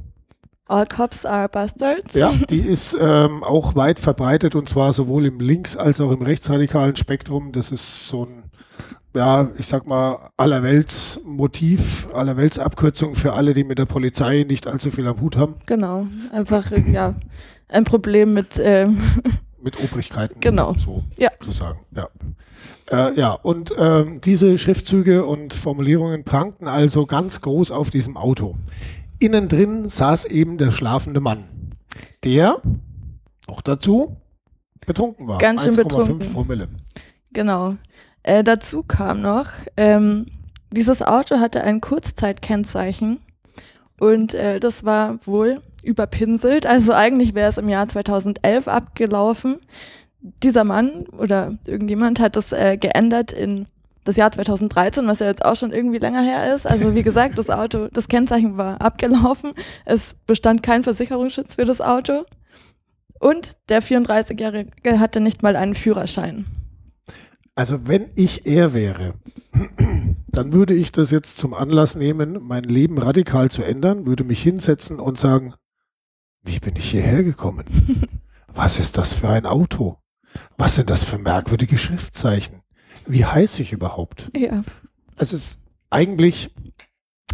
All 0.70 0.86
Cops 0.86 1.26
are 1.26 1.48
Bastards. 1.48 2.14
Ja, 2.14 2.32
die 2.48 2.60
ist 2.60 2.96
ähm, 3.00 3.42
auch 3.42 3.74
weit 3.74 3.98
verbreitet 3.98 4.54
und 4.54 4.68
zwar 4.68 4.92
sowohl 4.92 5.26
im 5.26 5.40
links- 5.40 5.76
als 5.76 6.00
auch 6.00 6.12
im 6.12 6.22
rechtsradikalen 6.22 6.94
Spektrum. 6.94 7.50
Das 7.50 7.72
ist 7.72 8.06
so 8.06 8.26
ein, 8.26 8.44
ja, 9.12 9.48
ich 9.58 9.66
sag 9.66 9.88
mal, 9.88 10.30
allerwelts 10.36 11.22
Motiv, 11.24 12.06
allerwelts 12.14 12.60
Abkürzung 12.60 13.16
für 13.16 13.32
alle, 13.32 13.52
die 13.52 13.64
mit 13.64 13.80
der 13.80 13.86
Polizei 13.86 14.44
nicht 14.46 14.68
allzu 14.68 14.92
viel 14.92 15.08
am 15.08 15.20
Hut 15.20 15.36
haben. 15.36 15.56
Genau, 15.66 16.06
einfach, 16.32 16.70
ja, 16.92 17.14
ein 17.68 17.82
Problem 17.82 18.32
mit 18.32 18.60
ähm, 18.62 18.96
mit 19.62 19.82
Obrigkeiten 19.82 20.40
genau. 20.40 20.74
so 20.74 21.02
ja. 21.18 21.30
zu 21.40 21.50
sagen. 21.50 21.80
Ja. 21.96 22.08
Äh, 22.90 23.14
ja, 23.18 23.32
und 23.32 23.72
ähm, 23.76 24.20
diese 24.20 24.56
Schriftzüge 24.56 25.24
und 25.24 25.52
Formulierungen 25.52 26.24
prangten 26.24 26.68
also 26.68 27.06
ganz 27.06 27.40
groß 27.40 27.72
auf 27.72 27.90
diesem 27.90 28.16
Auto. 28.16 28.56
Innen 29.20 29.48
drin 29.48 29.88
saß 29.88 30.24
eben 30.24 30.56
der 30.56 30.70
schlafende 30.70 31.20
Mann, 31.20 31.44
der 32.24 32.60
noch 33.46 33.60
dazu 33.60 34.16
betrunken 34.86 35.28
war. 35.28 35.38
Ganz 35.38 35.62
schön 35.62 35.76
betrunken. 35.76 36.32
Promille. 36.32 36.68
Genau. 37.32 37.76
Äh, 38.22 38.42
dazu 38.42 38.82
kam 38.82 39.20
noch, 39.20 39.50
ähm, 39.76 40.26
dieses 40.72 41.02
Auto 41.02 41.38
hatte 41.38 41.62
ein 41.62 41.80
Kurzzeitkennzeichen 41.80 43.20
und 43.98 44.34
äh, 44.34 44.58
das 44.58 44.84
war 44.84 45.18
wohl 45.26 45.60
überpinselt. 45.82 46.66
Also 46.66 46.92
eigentlich 46.92 47.34
wäre 47.34 47.50
es 47.50 47.58
im 47.58 47.68
Jahr 47.68 47.88
2011 47.88 48.68
abgelaufen. 48.68 49.58
Dieser 50.20 50.64
Mann 50.64 51.04
oder 51.16 51.58
irgendjemand 51.66 52.20
hat 52.20 52.36
das 52.36 52.52
äh, 52.52 52.78
geändert 52.78 53.32
in 53.32 53.66
das 54.04 54.16
Jahr 54.16 54.32
2013, 54.32 55.06
was 55.06 55.18
ja 55.18 55.26
jetzt 55.26 55.44
auch 55.44 55.56
schon 55.56 55.72
irgendwie 55.72 55.98
länger 55.98 56.22
her 56.22 56.54
ist. 56.54 56.66
Also 56.66 56.94
wie 56.94 57.02
gesagt, 57.02 57.38
das 57.38 57.50
Auto, 57.50 57.88
das 57.92 58.08
Kennzeichen 58.08 58.56
war 58.56 58.80
abgelaufen. 58.80 59.52
Es 59.84 60.14
bestand 60.26 60.62
kein 60.62 60.82
Versicherungsschutz 60.82 61.56
für 61.56 61.64
das 61.64 61.80
Auto. 61.80 62.24
Und 63.18 63.56
der 63.68 63.82
34-Jährige 63.82 64.98
hatte 64.98 65.20
nicht 65.20 65.42
mal 65.42 65.56
einen 65.56 65.74
Führerschein. 65.74 66.46
Also 67.54 67.86
wenn 67.86 68.10
ich 68.14 68.46
er 68.46 68.72
wäre, 68.72 69.14
dann 70.28 70.52
würde 70.54 70.72
ich 70.72 70.92
das 70.92 71.10
jetzt 71.10 71.36
zum 71.36 71.52
Anlass 71.52 71.96
nehmen, 71.96 72.38
mein 72.40 72.64
Leben 72.64 72.96
radikal 72.96 73.50
zu 73.50 73.62
ändern, 73.62 74.06
würde 74.06 74.24
mich 74.24 74.42
hinsetzen 74.42 74.98
und 74.98 75.18
sagen, 75.18 75.54
wie 76.42 76.58
bin 76.58 76.76
ich 76.76 76.90
hierher 76.90 77.22
gekommen? 77.22 77.66
Was 78.54 78.78
ist 78.78 78.96
das 78.96 79.12
für 79.12 79.28
ein 79.28 79.44
Auto? 79.44 79.98
Was 80.56 80.76
sind 80.76 80.90
das 80.90 81.04
für 81.04 81.18
merkwürdige 81.18 81.76
Schriftzeichen? 81.76 82.62
Wie 83.06 83.24
heiße 83.24 83.62
ich 83.62 83.72
überhaupt? 83.72 84.30
Ja. 84.36 84.62
Also 85.16 85.36
es 85.36 85.46
ist 85.46 85.60
eigentlich 85.90 86.50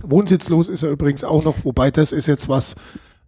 wohnsitzlos 0.03 0.69
ist 0.69 0.83
er 0.83 0.91
übrigens 0.91 1.25
auch 1.25 1.45
noch, 1.45 1.65
wobei 1.65 1.91
das 1.91 2.13
ist 2.13 2.27
jetzt 2.27 2.49
was, 2.49 2.75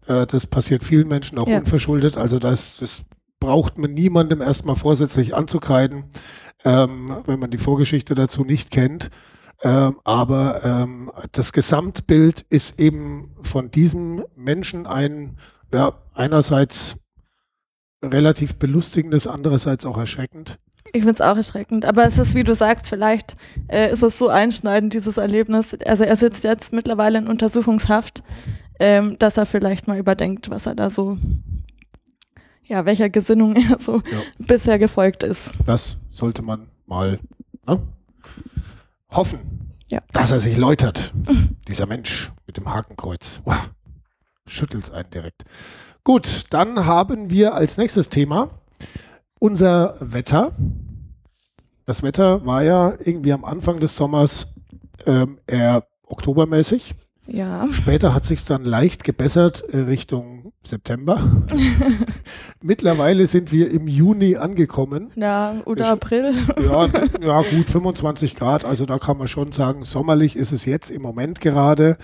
äh, 0.06 0.26
das 0.26 0.46
passiert 0.46 0.84
vielen 0.84 1.08
Menschen 1.08 1.38
auch 1.38 1.48
ja. 1.48 1.58
unverschuldet. 1.58 2.16
Also 2.16 2.38
das, 2.38 2.76
das 2.76 3.04
braucht 3.40 3.78
man 3.78 3.92
niemandem 3.92 4.40
erstmal 4.40 4.76
vorsätzlich 4.76 5.34
anzukreiden, 5.34 6.04
ähm, 6.64 7.22
wenn 7.26 7.38
man 7.38 7.50
die 7.50 7.58
Vorgeschichte 7.58 8.14
dazu 8.14 8.44
nicht 8.44 8.70
kennt. 8.70 9.10
Ähm, 9.62 9.98
aber 10.04 10.64
ähm, 10.64 11.10
das 11.32 11.52
Gesamtbild 11.52 12.46
ist 12.48 12.78
eben 12.78 13.34
von 13.42 13.70
diesem 13.70 14.24
Menschen 14.36 14.86
ein 14.86 15.36
ja, 15.72 16.00
einerseits 16.14 16.96
relativ 18.04 18.56
belustigendes, 18.56 19.26
andererseits 19.26 19.84
auch 19.84 19.98
erschreckend. 19.98 20.60
Ich 20.92 21.02
finde 21.02 21.14
es 21.14 21.20
auch 21.20 21.36
erschreckend, 21.36 21.84
aber 21.84 22.04
es 22.04 22.18
ist, 22.18 22.34
wie 22.34 22.44
du 22.44 22.54
sagst, 22.54 22.88
vielleicht 22.88 23.36
äh, 23.68 23.92
ist 23.92 24.02
es 24.02 24.18
so 24.18 24.28
einschneidend, 24.28 24.94
dieses 24.94 25.16
Erlebnis. 25.16 25.76
Also 25.84 26.04
er 26.04 26.16
sitzt 26.16 26.44
jetzt 26.44 26.72
mittlerweile 26.72 27.18
in 27.18 27.26
Untersuchungshaft, 27.26 28.22
ähm, 28.80 29.18
dass 29.18 29.36
er 29.36 29.46
vielleicht 29.46 29.86
mal 29.86 29.98
überdenkt, 29.98 30.50
was 30.50 30.66
er 30.66 30.74
da 30.74 30.88
so, 30.88 31.18
ja, 32.64 32.84
welcher 32.86 33.10
Gesinnung 33.10 33.56
er 33.70 33.78
so 33.80 33.96
ja. 33.96 34.22
bisher 34.38 34.78
gefolgt 34.78 35.22
ist. 35.22 35.50
Das 35.66 35.98
sollte 36.08 36.42
man 36.42 36.68
mal 36.86 37.18
ne? 37.66 37.82
hoffen, 39.10 39.74
ja. 39.88 40.00
dass 40.12 40.30
er 40.30 40.40
sich 40.40 40.56
läutert, 40.56 41.12
dieser 41.68 41.86
Mensch 41.86 42.32
mit 42.46 42.56
dem 42.56 42.72
Hakenkreuz. 42.72 43.42
Wow 43.44 43.68
schüttelt 44.48 44.84
es 44.84 44.90
einen 44.90 45.10
direkt. 45.10 45.44
Gut, 46.04 46.44
dann 46.50 46.86
haben 46.86 47.30
wir 47.30 47.54
als 47.54 47.76
nächstes 47.76 48.08
Thema 48.08 48.50
unser 49.38 49.96
Wetter. 50.00 50.52
Das 51.86 52.02
Wetter 52.02 52.44
war 52.44 52.62
ja 52.62 52.92
irgendwie 53.04 53.32
am 53.32 53.44
Anfang 53.44 53.80
des 53.80 53.96
Sommers 53.96 54.54
ähm, 55.06 55.38
eher 55.46 55.84
oktobermäßig. 56.06 56.94
Ja. 57.26 57.68
Später 57.72 58.14
hat 58.14 58.24
sich 58.24 58.44
dann 58.46 58.64
leicht 58.64 59.04
gebessert 59.04 59.62
äh, 59.70 59.78
Richtung 59.80 60.52
September. 60.64 61.20
Mittlerweile 62.62 63.26
sind 63.26 63.52
wir 63.52 63.70
im 63.70 63.86
Juni 63.86 64.36
angekommen. 64.36 65.10
Ja, 65.14 65.54
oder 65.66 65.84
ich, 65.84 65.90
April. 65.90 66.34
ja, 66.62 66.86
ja, 67.20 67.42
gut, 67.42 67.68
25 67.68 68.34
Grad. 68.34 68.64
Also 68.64 68.86
da 68.86 68.98
kann 68.98 69.18
man 69.18 69.28
schon 69.28 69.52
sagen, 69.52 69.84
sommerlich 69.84 70.36
ist 70.36 70.52
es 70.52 70.64
jetzt 70.64 70.90
im 70.90 71.02
Moment 71.02 71.42
gerade. 71.42 71.98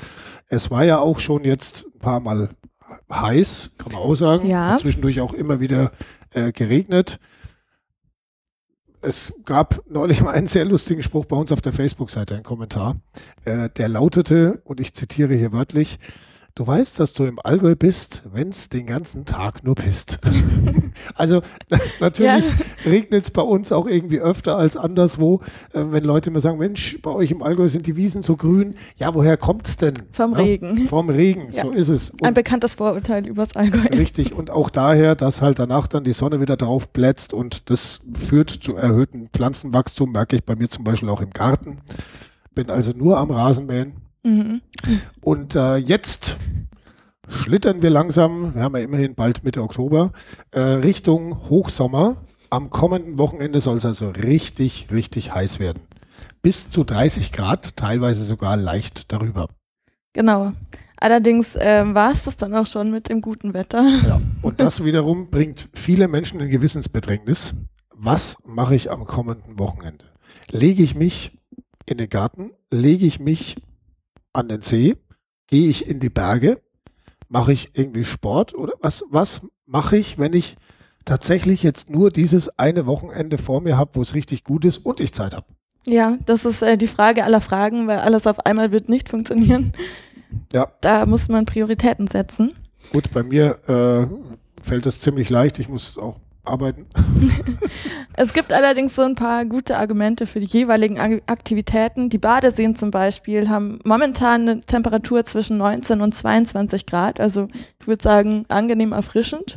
Es 0.49 0.71
war 0.71 0.85
ja 0.85 0.99
auch 0.99 1.19
schon 1.19 1.45
jetzt 1.45 1.87
ein 1.95 2.01
paar 2.01 2.21
Mal 2.21 2.51
heiß, 3.11 3.73
kann 3.79 3.93
man 3.93 4.03
auch 4.03 4.15
sagen. 4.15 4.49
Ja. 4.49 4.77
Zwischendurch 4.77 5.21
auch 5.23 5.33
immer 5.33 5.61
wieder 5.61 5.91
äh, 6.35 6.53
geregnet. 6.53 7.19
Es 9.01 9.35
gab 9.45 9.83
neulich 9.91 10.23
mal 10.23 10.33
einen 10.33 10.47
sehr 10.47 10.65
lustigen 10.65 11.03
Spruch 11.03 11.27
bei 11.27 11.37
uns 11.37 11.53
auf 11.53 11.61
der 11.61 11.75
Facebook-Seite, 11.75 12.37
ein 12.37 12.43
Kommentar, 12.43 12.97
äh, 13.45 13.69
der 13.71 13.89
lautete, 13.89 14.63
und 14.65 14.81
ich 14.81 14.95
zitiere 14.95 15.35
hier 15.35 15.53
wörtlich, 15.53 15.99
Du 16.57 16.65
weißt, 16.65 17.01
dass 17.01 17.15
du 17.15 17.25
im 17.25 17.41
Allgäu 17.43 17.75
bist, 17.75 18.23
wenn 18.33 18.51
es 18.51 18.69
den 18.69 18.87
ganzen 18.87 19.25
Tag 19.25 19.65
nur 19.65 19.75
pisst. 19.75 20.21
also 21.17 21.43
natürlich 21.99 22.45
ja. 22.45 22.87
regnet 22.87 23.25
es 23.25 23.31
bei 23.33 23.43
uns 23.43 23.73
auch 23.73 23.89
irgendwie 23.89 24.21
öfter 24.21 24.57
als 24.57 24.77
anderswo. 24.77 25.41
Äh, 25.73 25.87
wenn 25.89 26.05
Leute 26.05 26.31
mir 26.31 26.41
sagen, 26.41 26.59
Mensch, 26.59 27.01
bei 27.03 27.11
euch 27.11 27.33
im 27.33 27.43
Allgäu 27.43 27.67
sind 27.67 27.89
die 27.89 27.97
Wiesen 27.97 28.23
so 28.23 28.37
grün. 28.37 28.77
Ja, 28.97 29.13
woher 29.15 29.37
kommt 29.37 29.67
es 29.67 29.79
denn? 29.79 29.95
Vom 30.13 30.35
ja? 30.35 30.39
Regen. 30.39 30.87
Vom 30.87 31.11
Regen, 31.11 31.49
ja. 31.51 31.65
so 31.65 31.73
ist 31.73 31.89
es. 31.89 32.11
Und 32.11 32.23
Ein 32.23 32.35
bekanntes 32.35 32.77
Vorurteil 32.77 33.27
übers 33.27 33.57
Allgäu. 33.57 33.89
Richtig, 33.91 34.33
und 34.33 34.51
auch 34.51 34.71
daher, 34.71 35.17
dass 35.17 35.43
halt 35.43 35.59
danach 35.59 35.89
dann 35.89 36.05
die 36.05 36.13
Sonne 36.13 36.41
wieder 36.41 36.57
drauf 36.57 36.89
blätzt 36.89 37.33
und 37.33 37.69
das 37.69 38.03
führt 38.17 38.51
zu 38.51 38.77
erhöhtem 38.77 39.29
Pflanzenwachstum, 39.33 40.13
merke 40.13 40.37
ich 40.37 40.45
bei 40.45 40.55
mir 40.55 40.69
zum 40.69 40.85
Beispiel 40.85 41.09
auch 41.09 41.21
im 41.21 41.31
Garten. 41.31 41.81
Bin 42.55 42.71
also 42.71 42.93
nur 42.93 43.19
am 43.19 43.33
Rasenmähen 43.33 44.04
Mhm. 44.25 44.63
Und 45.21 45.55
äh, 45.55 45.77
jetzt 45.77 46.39
schlittern 47.29 47.83
wir 47.83 47.91
langsam, 47.91 48.55
wir 48.55 48.63
haben 48.63 48.77
ja 48.77 48.83
immerhin 48.83 49.15
bald 49.15 49.45
Mitte 49.45 49.63
Oktober, 49.63 50.13
äh, 50.51 50.61
Richtung 50.61 51.49
Hochsommer. 51.49 52.17
Am 52.51 52.71
kommenden 52.71 53.19
Wochenende 53.19 53.61
soll 53.61 53.79
es 53.79 53.85
also 53.85 54.11
richtig, 54.11 54.89
richtig 54.91 55.35
heiß 55.35 55.59
werden. 55.59 55.83
Bis 56.43 56.71
zu 56.71 56.85
30 56.85 57.33
Grad, 57.33 57.77
teilweise 57.77 58.25
sogar 58.25 58.57
leicht 58.57 59.13
darüber. 59.13 59.49
Genau. 60.13 60.53
Allerdings 60.97 61.57
äh, 61.57 61.83
war 61.95 62.13
es 62.13 62.25
das 62.25 62.37
dann 62.37 62.55
auch 62.55 62.67
schon 62.67 62.91
mit 62.91 63.09
dem 63.09 63.21
guten 63.21 63.53
Wetter. 63.53 63.83
Ja, 64.07 64.21
und 64.43 64.61
das 64.61 64.85
wiederum 64.85 65.31
bringt 65.31 65.69
viele 65.75 66.09
Menschen 66.09 66.41
in 66.41 66.49
Gewissensbedrängnis. 66.49 67.55
Was 67.95 68.39
mache 68.45 68.75
ich 68.75 68.91
am 68.91 69.05
kommenden 69.05 69.59
Wochenende? 69.59 70.05
Lege 70.51 70.83
ich 70.83 70.95
mich 70.95 71.33
in 71.87 71.99
den 71.99 72.09
Garten? 72.09 72.53
Lege 72.71 73.07
ich 73.07 73.19
mich 73.21 73.57
an 74.35 74.49
den 74.49 74.63
See? 74.63 74.97
Gehe 75.47 75.69
ich 75.69 75.89
in 75.89 76.01
die 76.01 76.11
Berge? 76.11 76.61
Mache 77.29 77.53
ich 77.53 77.71
irgendwie 77.75 78.05
Sport? 78.05 78.55
Oder 78.55 78.75
was, 78.81 79.05
was 79.09 79.47
mache 79.67 79.97
ich, 79.97 80.19
wenn 80.19 80.35
ich 80.35 80.57
tatsächlich 81.05 81.63
jetzt 81.63 81.91
nur 81.91 82.11
dieses 82.11 82.59
eine 82.59 82.87
Wochenende 82.87 83.39
vor 83.39 83.61
mir 83.61 83.77
habe, 83.77 83.93
wo 83.95 84.03
es 84.03 84.15
richtig 84.15 84.45
gut 84.45 84.65
ist 84.65 84.79
und 84.79 85.01
ich 85.01 85.13
Zeit 85.13 85.35
habe? 85.35 85.47
Ja, 85.87 86.17
das 86.25 86.45
ist 86.45 86.63
äh, 86.63 86.79
die 86.79 86.87
Frage 86.87 87.25
aller 87.25 87.41
Fragen, 87.41 87.87
weil 87.87 87.99
alles 87.99 88.27
auf 88.27 88.45
einmal 88.47 88.73
wird 88.73 88.89
nicht 88.89 89.09
funktionieren. 89.09 89.73
Ja. 90.53 90.73
Da 90.81 91.07
muss 91.07 91.29
man 91.29 91.45
Prioritäten 91.45 92.09
setzen. 92.09 92.55
Gut, 92.91 93.11
bei 93.13 93.23
mir 93.23 93.59
äh, 93.69 94.63
fällt 94.63 94.87
das 94.87 95.01
ziemlich 95.01 95.31
leicht. 95.31 95.59
Ich 95.59 95.69
muss 95.69 95.99
auch 95.99 96.19
arbeiten. 96.45 96.87
es 98.15 98.33
gibt 98.33 98.53
allerdings 98.53 98.95
so 98.95 99.03
ein 99.03 99.15
paar 99.15 99.45
gute 99.45 99.79
Argumente 99.79 100.27
für 100.27 100.41
die 100.41 100.47
jeweiligen 100.47 100.99
Aktivitäten. 101.27 102.11
Die 102.11 102.19
Badeseen 102.19 102.77
zum 102.77 102.91
Beispiel 102.91 103.49
haben 103.49 103.79
momentan 103.85 104.43
eine 104.43 104.61
Temperatur 104.63 105.25
zwischen 105.25 105.57
19 105.59 106.01
und 106.01 106.15
22 106.15 106.87
Grad. 106.87 107.21
Also 107.21 107.49
ich 107.81 107.87
würde 107.87 108.03
sagen, 108.03 108.45
angenehm 108.49 108.93
erfrischend. 108.93 109.57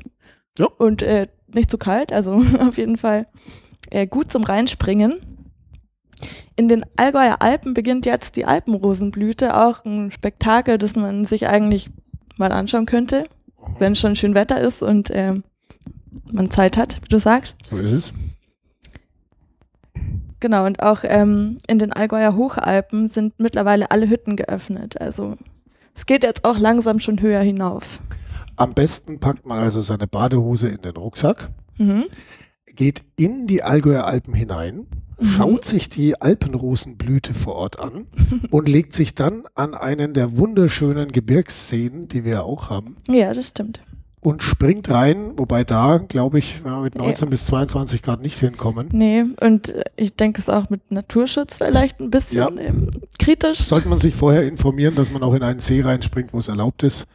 Ja. 0.58 0.67
Und 0.77 1.01
äh, 1.01 1.27
nicht 1.48 1.70
zu 1.70 1.77
kalt. 1.77 2.12
Also 2.12 2.41
auf 2.60 2.77
jeden 2.77 2.98
Fall 2.98 3.27
äh, 3.89 4.08
gut 4.08 4.32
zum 4.32 4.44
Reinspringen. 4.44 5.15
In 6.56 6.67
den 6.67 6.86
Allgäuer 6.96 7.38
Alpen 7.41 7.75
beginnt 7.75 8.08
jetzt 8.08 8.36
die 8.36 8.46
Alpenrosenblüte, 8.46 9.56
auch 9.56 9.86
ein 9.86 10.12
Spektakel, 10.12 10.79
das 10.79 10.96
man 10.96 11.25
sich 11.25 11.48
eigentlich 11.48 11.91
mal 12.38 12.51
anschauen 12.51 12.88
könnte, 12.88 13.25
wenn 13.77 13.96
schon 13.96 14.15
schön 14.15 14.34
Wetter 14.34 14.60
ist 14.60 14.82
und 14.82 15.12
äh, 15.12 15.36
man 16.31 16.51
Zeit 16.51 16.77
hat, 16.77 17.00
wie 17.03 17.09
du 17.09 17.19
sagst. 17.19 17.57
So 17.69 17.77
ist 17.77 17.91
es. 17.91 18.13
Genau, 20.39 20.65
und 20.65 20.81
auch 20.83 21.00
ähm, 21.03 21.57
in 21.67 21.79
den 21.79 21.93
Allgäuer 21.93 22.36
Hochalpen 22.36 23.07
sind 23.07 23.39
mittlerweile 23.39 23.89
alle 23.89 24.07
Hütten 24.09 24.36
geöffnet. 24.36 25.01
Also 25.01 25.36
es 25.95 26.05
geht 26.05 26.24
jetzt 26.24 26.45
auch 26.45 26.57
langsam 26.57 27.00
schon 27.00 27.21
höher 27.21 27.41
hinauf. 27.41 28.00
Am 28.55 28.74
besten 28.74 29.19
packt 29.19 29.45
man 29.45 29.59
also 29.59 29.81
seine 29.81 30.07
Badehose 30.07 30.67
in 30.67 30.81
den 30.81 30.95
Rucksack, 30.95 31.50
mhm. 31.77 32.05
geht 32.75 33.03
in 33.15 33.47
die 33.47 33.63
Allgäuer 33.63 34.05
Alpen 34.05 34.33
hinein, 34.33 34.86
mhm. 35.19 35.25
schaut 35.25 35.65
sich 35.65 35.89
die 35.89 36.21
Alpenrosenblüte 36.21 37.33
vor 37.33 37.55
Ort 37.55 37.79
an 37.79 38.05
und 38.51 38.69
legt 38.69 38.93
sich 38.93 39.15
dann 39.15 39.43
an 39.55 39.74
einen 39.74 40.13
der 40.13 40.38
wunderschönen 40.38 41.12
Gebirgsseen, 41.12 42.07
die 42.07 42.25
wir 42.25 42.43
auch 42.43 42.69
haben. 42.69 42.97
Ja, 43.07 43.33
das 43.33 43.47
stimmt 43.50 43.81
und 44.19 44.41
springt 44.41 44.89
rein, 44.89 45.33
wobei 45.38 45.63
da, 45.63 45.97
glaube 45.97 46.39
ich, 46.39 46.63
wir 46.65 46.77
mit 46.81 46.95
19 46.95 47.27
nee. 47.27 47.31
bis 47.31 47.45
22 47.45 48.01
Grad 48.01 48.21
nicht 48.21 48.39
hinkommen. 48.39 48.89
Nee, 48.91 49.25
und 49.41 49.74
ich 49.95 50.15
denke 50.15 50.41
es 50.41 50.50
auch 50.50 50.69
mit 50.69 50.91
Naturschutz 50.91 51.57
vielleicht 51.59 52.00
ein 52.00 52.09
bisschen 52.09 52.57
ja. 52.57 52.63
Ähm, 52.63 52.89
kritisch. 53.19 53.59
Sollte 53.59 53.88
man 53.89 54.00
sich 54.00 54.15
vorher 54.15 54.43
informieren, 54.43 54.95
dass 54.95 55.12
man 55.12 55.24
auch 55.24 55.33
in 55.33 55.43
einen 55.43 55.59
See 55.59 55.81
reinspringt, 55.81 56.33
wo 56.33 56.39
es 56.39 56.47
erlaubt 56.47 56.83
ist. 56.83 57.07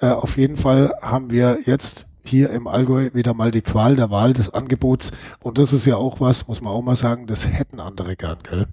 Äh, 0.00 0.10
auf 0.10 0.36
jeden 0.36 0.56
Fall 0.56 0.94
haben 1.02 1.30
wir 1.30 1.60
jetzt 1.64 2.08
hier 2.24 2.50
im 2.50 2.66
Allgäu 2.66 3.10
wieder 3.14 3.34
mal 3.34 3.50
die 3.50 3.62
Qual 3.62 3.96
der 3.96 4.10
Wahl 4.10 4.32
des 4.32 4.52
Angebots. 4.52 5.12
Und 5.40 5.58
das 5.58 5.72
ist 5.72 5.86
ja 5.86 5.96
auch 5.96 6.20
was, 6.20 6.46
muss 6.46 6.60
man 6.60 6.72
auch 6.72 6.82
mal 6.82 6.96
sagen, 6.96 7.26
das 7.26 7.48
hätten 7.48 7.80
andere 7.80 8.16
gern, 8.16 8.38
gell? 8.48 8.66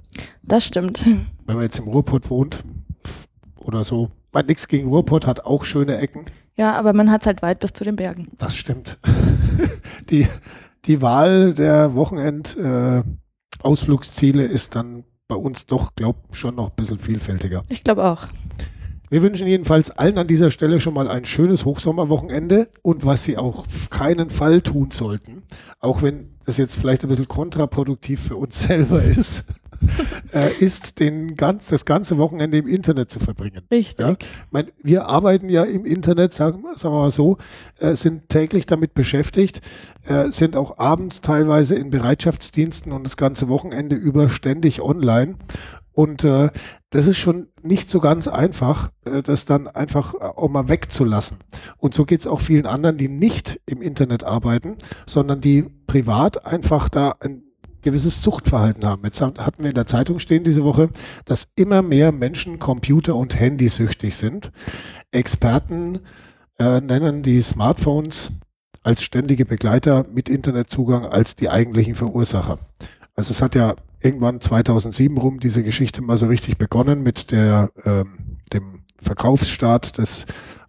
Das 0.43 0.65
stimmt. 0.65 1.05
Wenn 1.05 1.55
man 1.55 1.61
jetzt 1.61 1.79
im 1.79 1.87
Ruhrpott 1.87 2.29
wohnt 2.29 2.63
oder 3.57 3.83
so. 3.83 4.09
Mein 4.33 4.45
nichts 4.45 4.67
gegen 4.67 4.89
Ruhrpott 4.89 5.25
hat 5.25 5.45
auch 5.45 5.63
schöne 5.63 5.97
Ecken. 5.97 6.25
Ja, 6.57 6.73
aber 6.73 6.93
man 6.93 7.11
hat 7.11 7.21
es 7.21 7.27
halt 7.27 7.41
weit 7.41 7.59
bis 7.59 7.71
zu 7.73 7.83
den 7.83 7.95
Bergen. 7.95 8.27
Das 8.37 8.55
stimmt. 8.55 8.99
die, 10.09 10.27
die 10.85 11.01
Wahl 11.01 11.53
der 11.53 11.93
Wochenend-Ausflugsziele 11.93 14.43
äh, 14.43 14.51
ist 14.51 14.75
dann 14.75 15.03
bei 15.27 15.35
uns 15.35 15.67
doch, 15.67 15.95
glaube 15.95 16.19
ich, 16.31 16.37
schon 16.37 16.55
noch 16.55 16.69
ein 16.69 16.75
bisschen 16.75 16.99
vielfältiger. 16.99 17.63
Ich 17.69 17.83
glaube 17.83 18.05
auch. 18.05 18.27
Wir 19.09 19.21
wünschen 19.21 19.47
jedenfalls 19.47 19.89
allen 19.91 20.17
an 20.17 20.27
dieser 20.27 20.51
Stelle 20.51 20.81
schon 20.81 20.93
mal 20.93 21.07
ein 21.07 21.23
schönes 21.23 21.63
Hochsommerwochenende 21.63 22.67
und 22.81 23.05
was 23.05 23.23
Sie 23.23 23.37
auch 23.37 23.59
auf 23.59 23.89
keinen 23.89 24.29
Fall 24.29 24.61
tun 24.61 24.91
sollten, 24.91 25.43
auch 25.79 26.01
wenn 26.01 26.35
das 26.45 26.57
jetzt 26.57 26.77
vielleicht 26.77 27.03
ein 27.03 27.09
bisschen 27.09 27.29
kontraproduktiv 27.29 28.21
für 28.21 28.35
uns 28.35 28.61
selber 28.63 29.01
ist, 29.01 29.45
äh, 30.33 30.53
ist, 30.59 30.99
den 30.99 31.35
ganz, 31.35 31.67
das 31.67 31.85
ganze 31.85 32.17
Wochenende 32.17 32.57
im 32.57 32.67
Internet 32.67 33.09
zu 33.09 33.19
verbringen. 33.19 33.61
Richtig. 33.71 34.05
Ja? 34.05 34.15
Mein, 34.51 34.71
wir 34.81 35.07
arbeiten 35.07 35.49
ja 35.49 35.63
im 35.63 35.85
Internet, 35.85 36.33
sagen, 36.33 36.63
sagen 36.75 36.95
wir 36.95 37.01
mal 37.01 37.11
so, 37.11 37.37
äh, 37.79 37.95
sind 37.95 38.29
täglich 38.29 38.65
damit 38.65 38.93
beschäftigt, 38.93 39.61
äh, 40.05 40.29
sind 40.31 40.55
auch 40.55 40.77
abends 40.77 41.21
teilweise 41.21 41.75
in 41.75 41.89
Bereitschaftsdiensten 41.89 42.91
und 42.91 43.03
das 43.03 43.17
ganze 43.17 43.49
Wochenende 43.49 43.95
über 43.95 44.29
ständig 44.29 44.81
online. 44.81 45.35
Und 45.97 46.23
äh, 46.23 46.51
das 46.91 47.07
ist 47.07 47.17
schon 47.17 47.47
nicht 47.63 47.89
so 47.89 47.99
ganz 47.99 48.27
einfach, 48.27 48.91
äh, 49.05 49.23
das 49.23 49.45
dann 49.45 49.67
einfach 49.67 50.13
auch 50.13 50.47
mal 50.47 50.69
wegzulassen. 50.69 51.39
Und 51.77 51.95
so 51.95 52.05
geht 52.05 52.19
es 52.19 52.27
auch 52.27 52.39
vielen 52.39 52.67
anderen, 52.67 52.97
die 52.97 53.07
nicht 53.07 53.59
im 53.65 53.81
Internet 53.81 54.23
arbeiten, 54.23 54.77
sondern 55.07 55.41
die 55.41 55.63
privat 55.87 56.45
einfach 56.45 56.87
da 56.87 57.15
ein 57.19 57.46
gewisses 57.87 58.21
Suchtverhalten 58.21 58.83
haben. 58.83 59.01
Jetzt 59.05 59.21
hatten 59.21 59.63
wir 59.63 59.69
in 59.69 59.75
der 59.75 59.85
Zeitung 59.85 60.19
stehen 60.19 60.43
diese 60.43 60.65
Woche, 60.65 60.89
dass 61.23 61.47
immer 61.55 61.81
mehr 61.81 62.11
Menschen 62.11 62.59
Computer- 62.59 63.15
und 63.15 63.39
Handysüchtig 63.39 64.17
sind. 64.17 64.51
Experten 65.11 65.99
äh, 66.59 66.81
nennen 66.81 67.23
die 67.23 67.41
Smartphones 67.41 68.39
als 68.83 69.03
ständige 69.03 69.45
Begleiter 69.45 70.05
mit 70.13 70.27
Internetzugang 70.27 71.05
als 71.05 71.37
die 71.37 71.47
eigentlichen 71.47 71.95
Verursacher. 71.95 72.59
Also 73.15 73.31
es 73.31 73.41
hat 73.41 73.55
ja 73.55 73.75
irgendwann 74.01 74.41
2007 74.41 75.17
rum 75.17 75.39
diese 75.39 75.63
Geschichte 75.63 76.01
mal 76.01 76.17
so 76.17 76.25
richtig 76.27 76.57
begonnen 76.57 77.03
mit 77.03 77.31
der, 77.31 77.71
ähm, 77.85 78.37
dem 78.51 78.83
Verkaufsstart 79.01 79.97
des 79.97 80.25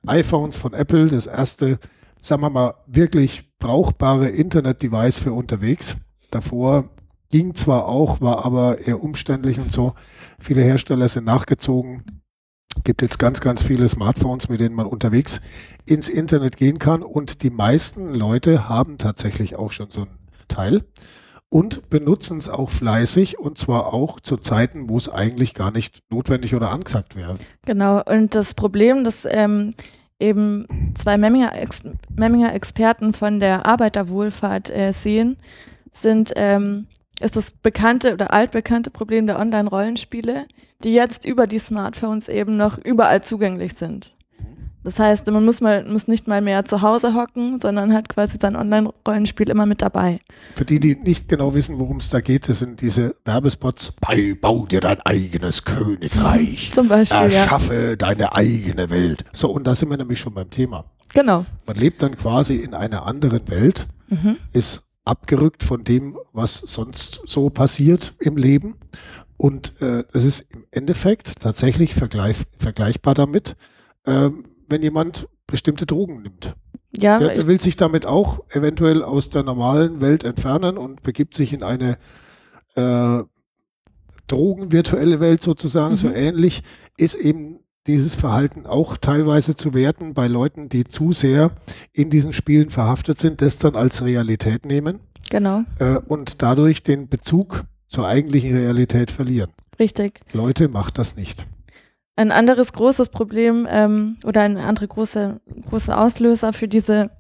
iPhones 0.07 0.57
von 0.57 0.73
Apple, 0.73 1.09
das 1.09 1.27
erste, 1.27 1.81
sagen 2.21 2.43
wir 2.43 2.51
mal, 2.51 2.75
wirklich 2.87 3.59
brauchbare 3.59 4.29
Internet-Device 4.29 5.19
für 5.19 5.33
unterwegs. 5.33 5.97
Davor 6.31 6.89
ging 7.31 7.55
zwar 7.55 7.87
auch, 7.87 8.21
war 8.21 8.45
aber 8.45 8.79
eher 8.87 9.03
umständlich 9.03 9.59
und 9.59 9.73
so. 9.73 9.95
Viele 10.39 10.63
Hersteller 10.63 11.09
sind 11.09 11.25
nachgezogen. 11.25 12.05
Gibt 12.85 13.03
jetzt 13.03 13.19
ganz, 13.19 13.41
ganz 13.41 13.63
viele 13.63 13.89
Smartphones, 13.89 14.49
mit 14.49 14.61
denen 14.61 14.75
man 14.75 14.87
unterwegs 14.87 15.41
ins 15.85 16.09
Internet 16.09 16.57
gehen 16.57 16.79
kann. 16.79 17.03
Und 17.03 17.43
die 17.43 17.51
meisten 17.51 18.15
Leute 18.15 18.69
haben 18.69 18.99
tatsächlich 18.99 19.57
auch 19.57 19.73
schon 19.73 19.91
so 19.91 20.03
ein 20.03 20.09
Teil 20.47 20.85
und 21.51 21.89
benutzen 21.89 22.39
es 22.39 22.49
auch 22.49 22.71
fleißig 22.71 23.39
und 23.39 23.59
zwar 23.59 23.93
auch 23.93 24.21
zu 24.21 24.37
Zeiten, 24.37 24.89
wo 24.89 24.97
es 24.97 25.09
eigentlich 25.09 25.55
gar 25.55 25.71
nicht 25.71 26.01
notwendig 26.11 26.55
oder 26.55 26.71
angesagt 26.71 27.17
wäre. 27.17 27.39
Genau, 27.65 28.03
und 28.05 28.35
das 28.35 28.55
Problem, 28.55 29.05
das 29.05 29.27
ähm, 29.29 29.75
eben 30.21 30.67
zwei 30.95 31.17
Memminger, 31.17 31.57
Ex 31.59 31.81
Memminger 32.15 32.55
Experten 32.55 33.15
von 33.15 33.41
der 33.41 33.65
Arbeiterwohlfahrt 33.67 34.71
äh, 34.71 34.93
sehen, 34.93 35.37
sind 35.91 36.33
ähm, 36.37 36.87
ist 37.21 37.37
das 37.37 37.51
bekannte 37.51 38.13
oder 38.13 38.33
altbekannte 38.33 38.91
Problem 38.91 39.27
der 39.27 39.39
Online-Rollenspiele, 39.39 40.47
die 40.85 40.93
jetzt 40.93 41.25
über 41.25 41.47
die 41.47 41.59
Smartphones 41.59 42.29
eben 42.29 42.57
noch 42.57 42.79
überall 42.79 43.23
zugänglich 43.23 43.75
sind. 43.75 44.15
Das 44.85 44.99
heißt, 44.99 45.27
man 45.31 45.45
muss, 45.45 45.61
mal, 45.61 45.85
muss 45.85 46.07
nicht 46.09 46.29
mal 46.29 46.41
mehr 46.41 46.65
zu 46.65 46.81
Hause 46.81 47.13
hocken, 47.15 47.61
sondern 47.61 47.93
hat 47.93 48.09
quasi 48.09 48.39
sein 48.41 48.57
Online-Rollenspiel 48.57 49.51
immer 49.51 49.67
mit 49.67 49.83
dabei. 49.83 50.21
Für 50.55 50.65
die, 50.65 50.81
die 50.81 50.97
nicht 50.97 51.29
genau 51.29 51.53
wissen, 51.53 51.79
worum 51.79 51.99
es 51.99 52.09
da 52.09 52.21
geht, 52.21 52.49
das 52.49 52.61
sind 52.61 52.81
diese 52.81 53.17
Werbespots. 53.25 53.95
Bei, 54.01 54.35
bau 54.41 54.65
dir 54.65 54.81
dein 54.81 55.01
eigenes 55.01 55.65
Königreich. 55.65 56.71
Zum 56.75 56.89
Beispiel, 56.89 57.19
Erschaffe 57.19 57.89
ja. 57.91 57.97
deine 57.97 58.35
eigene 58.35 58.89
Welt. 58.89 59.25
So, 59.33 59.51
und 59.51 59.67
da 59.67 59.75
sind 59.75 59.91
wir 59.91 59.97
nämlich 59.97 60.21
schon 60.21 60.33
beim 60.33 60.49
Thema. 60.49 60.85
Genau. 61.13 61.45
Man 61.67 61.77
lebt 61.77 62.01
dann 62.03 62.17
quasi 62.17 62.57
in 62.57 62.73
einer 62.73 63.05
anderen 63.05 63.49
Welt, 63.51 63.89
Mhm. 64.11 64.39
ist 64.55 64.88
abgerückt 65.09 65.65
von 65.65 65.85
dem, 65.85 66.17
was 66.33 66.57
sonst 66.59 67.23
so 67.27 67.51
passiert 67.51 68.15
im 68.21 68.37
Leben. 68.37 68.77
Und 69.37 69.81
äh, 69.81 70.05
es 70.13 70.25
ist 70.25 70.53
im 70.53 70.65
Endeffekt 70.71 71.41
tatsächlich 71.41 71.95
vergleich, 71.95 72.39
vergleichbar 72.59 73.15
damit, 73.15 73.57
ähm, 74.07 74.45
wenn 74.69 74.83
jemand 74.83 75.29
bestimmte 75.47 75.87
Drogen 75.87 76.23
nimmt. 76.23 76.55
Ja, 76.97 77.19
Der, 77.19 77.35
der 77.35 77.47
will 77.47 77.61
sich 77.61 77.77
damit 77.77 78.07
auch 78.07 78.41
eventuell 78.51 79.03
aus 79.03 79.31
der 79.31 79.43
normalen 79.43 80.01
Welt 80.01 80.25
entfernen 80.25 80.77
und 80.77 81.03
begibt 81.03 81.35
sich 81.35 81.53
in 81.53 81.63
eine 81.63 81.99
äh, 82.75 83.23
drogenvirtuelle 84.27 85.21
Welt 85.21 85.43
sozusagen, 85.43 85.97
so 85.97 86.09
Mhm. 86.09 86.15
ähnlich, 86.17 86.63
ist 86.97 87.15
eben 87.15 87.61
dieses 87.89 88.15
Verhalten 88.15 88.67
auch 88.67 88.97
teilweise 88.97 89.57
zu 89.57 89.75
werten 89.75 90.15
bei 90.15 90.29
Leuten, 90.29 90.69
die 90.69 90.85
zu 90.85 91.13
sehr 91.13 91.51
in 91.93 92.11
diesen 92.11 92.33
Spielen 92.33 92.71
verhaftet 92.71 93.19
sind, 93.19 93.43
das 93.43 93.59
dann 93.59 93.75
als 93.75 94.05
Realität 94.05 94.67
nehmen 94.67 95.01
genau. 95.31 95.65
äh, 95.79 95.97
und 96.07 96.43
dadurch 96.43 96.83
den 96.83 97.09
Bezug 97.09 97.65
zur 97.89 98.07
eigentlichen 98.07 98.57
Realität 98.57 99.11
verlieren. 99.11 99.51
Richtig. 99.81 100.21
Leute, 100.33 100.69
macht 100.69 100.99
das 100.99 101.17
nicht. 101.17 101.47
Ein 102.17 102.33
anderes 102.33 102.73
großes 102.73 103.09
Problem 103.09 103.67
ähm, 103.71 104.17
oder 104.27 104.43
ein 104.43 104.57
anderer 104.57 104.89
große, 104.89 105.41
große 105.69 105.97
Auslöser 105.97 106.53
für 106.53 106.69
diese 106.69 107.11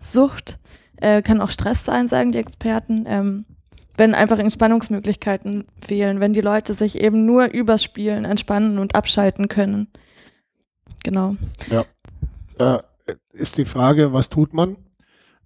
Sucht 0.00 0.58
äh, 0.96 1.22
kann 1.22 1.40
auch 1.40 1.50
Stress 1.50 1.84
sein, 1.84 2.08
sagen 2.08 2.32
die 2.32 2.38
Experten. 2.38 3.04
Ähm, 3.06 3.44
wenn 3.96 4.14
einfach 4.14 4.38
Entspannungsmöglichkeiten 4.38 5.64
fehlen, 5.84 6.20
wenn 6.20 6.32
die 6.32 6.40
Leute 6.40 6.74
sich 6.74 7.00
eben 7.00 7.26
nur 7.26 7.50
übers 7.52 7.82
Spielen 7.82 8.24
entspannen 8.24 8.78
und 8.78 8.94
abschalten 8.94 9.48
können. 9.48 9.88
Genau. 11.04 11.36
äh, 13.06 13.14
ist 13.32 13.58
die 13.58 13.64
Frage, 13.64 14.12
was 14.12 14.28
tut 14.28 14.54
man? 14.54 14.76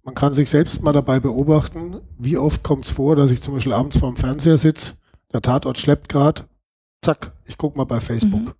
Man 0.03 0.15
kann 0.15 0.33
sich 0.33 0.49
selbst 0.49 0.83
mal 0.83 0.91
dabei 0.91 1.19
beobachten, 1.19 2.01
wie 2.17 2.37
oft 2.37 2.63
kommt 2.63 2.85
es 2.85 2.91
vor, 2.91 3.15
dass 3.15 3.31
ich 3.31 3.41
zum 3.41 3.53
Beispiel 3.53 3.73
abends 3.73 3.97
vorm 3.97 4.17
Fernseher 4.17 4.57
sitze, 4.57 4.95
der 5.31 5.41
Tatort 5.41 5.77
schleppt 5.77 6.09
gerade, 6.09 6.43
zack, 7.01 7.31
ich 7.45 7.57
gucke 7.57 7.77
mal 7.77 7.85
bei 7.85 8.01
Facebook. 8.01 8.41
Mhm. 8.41 8.53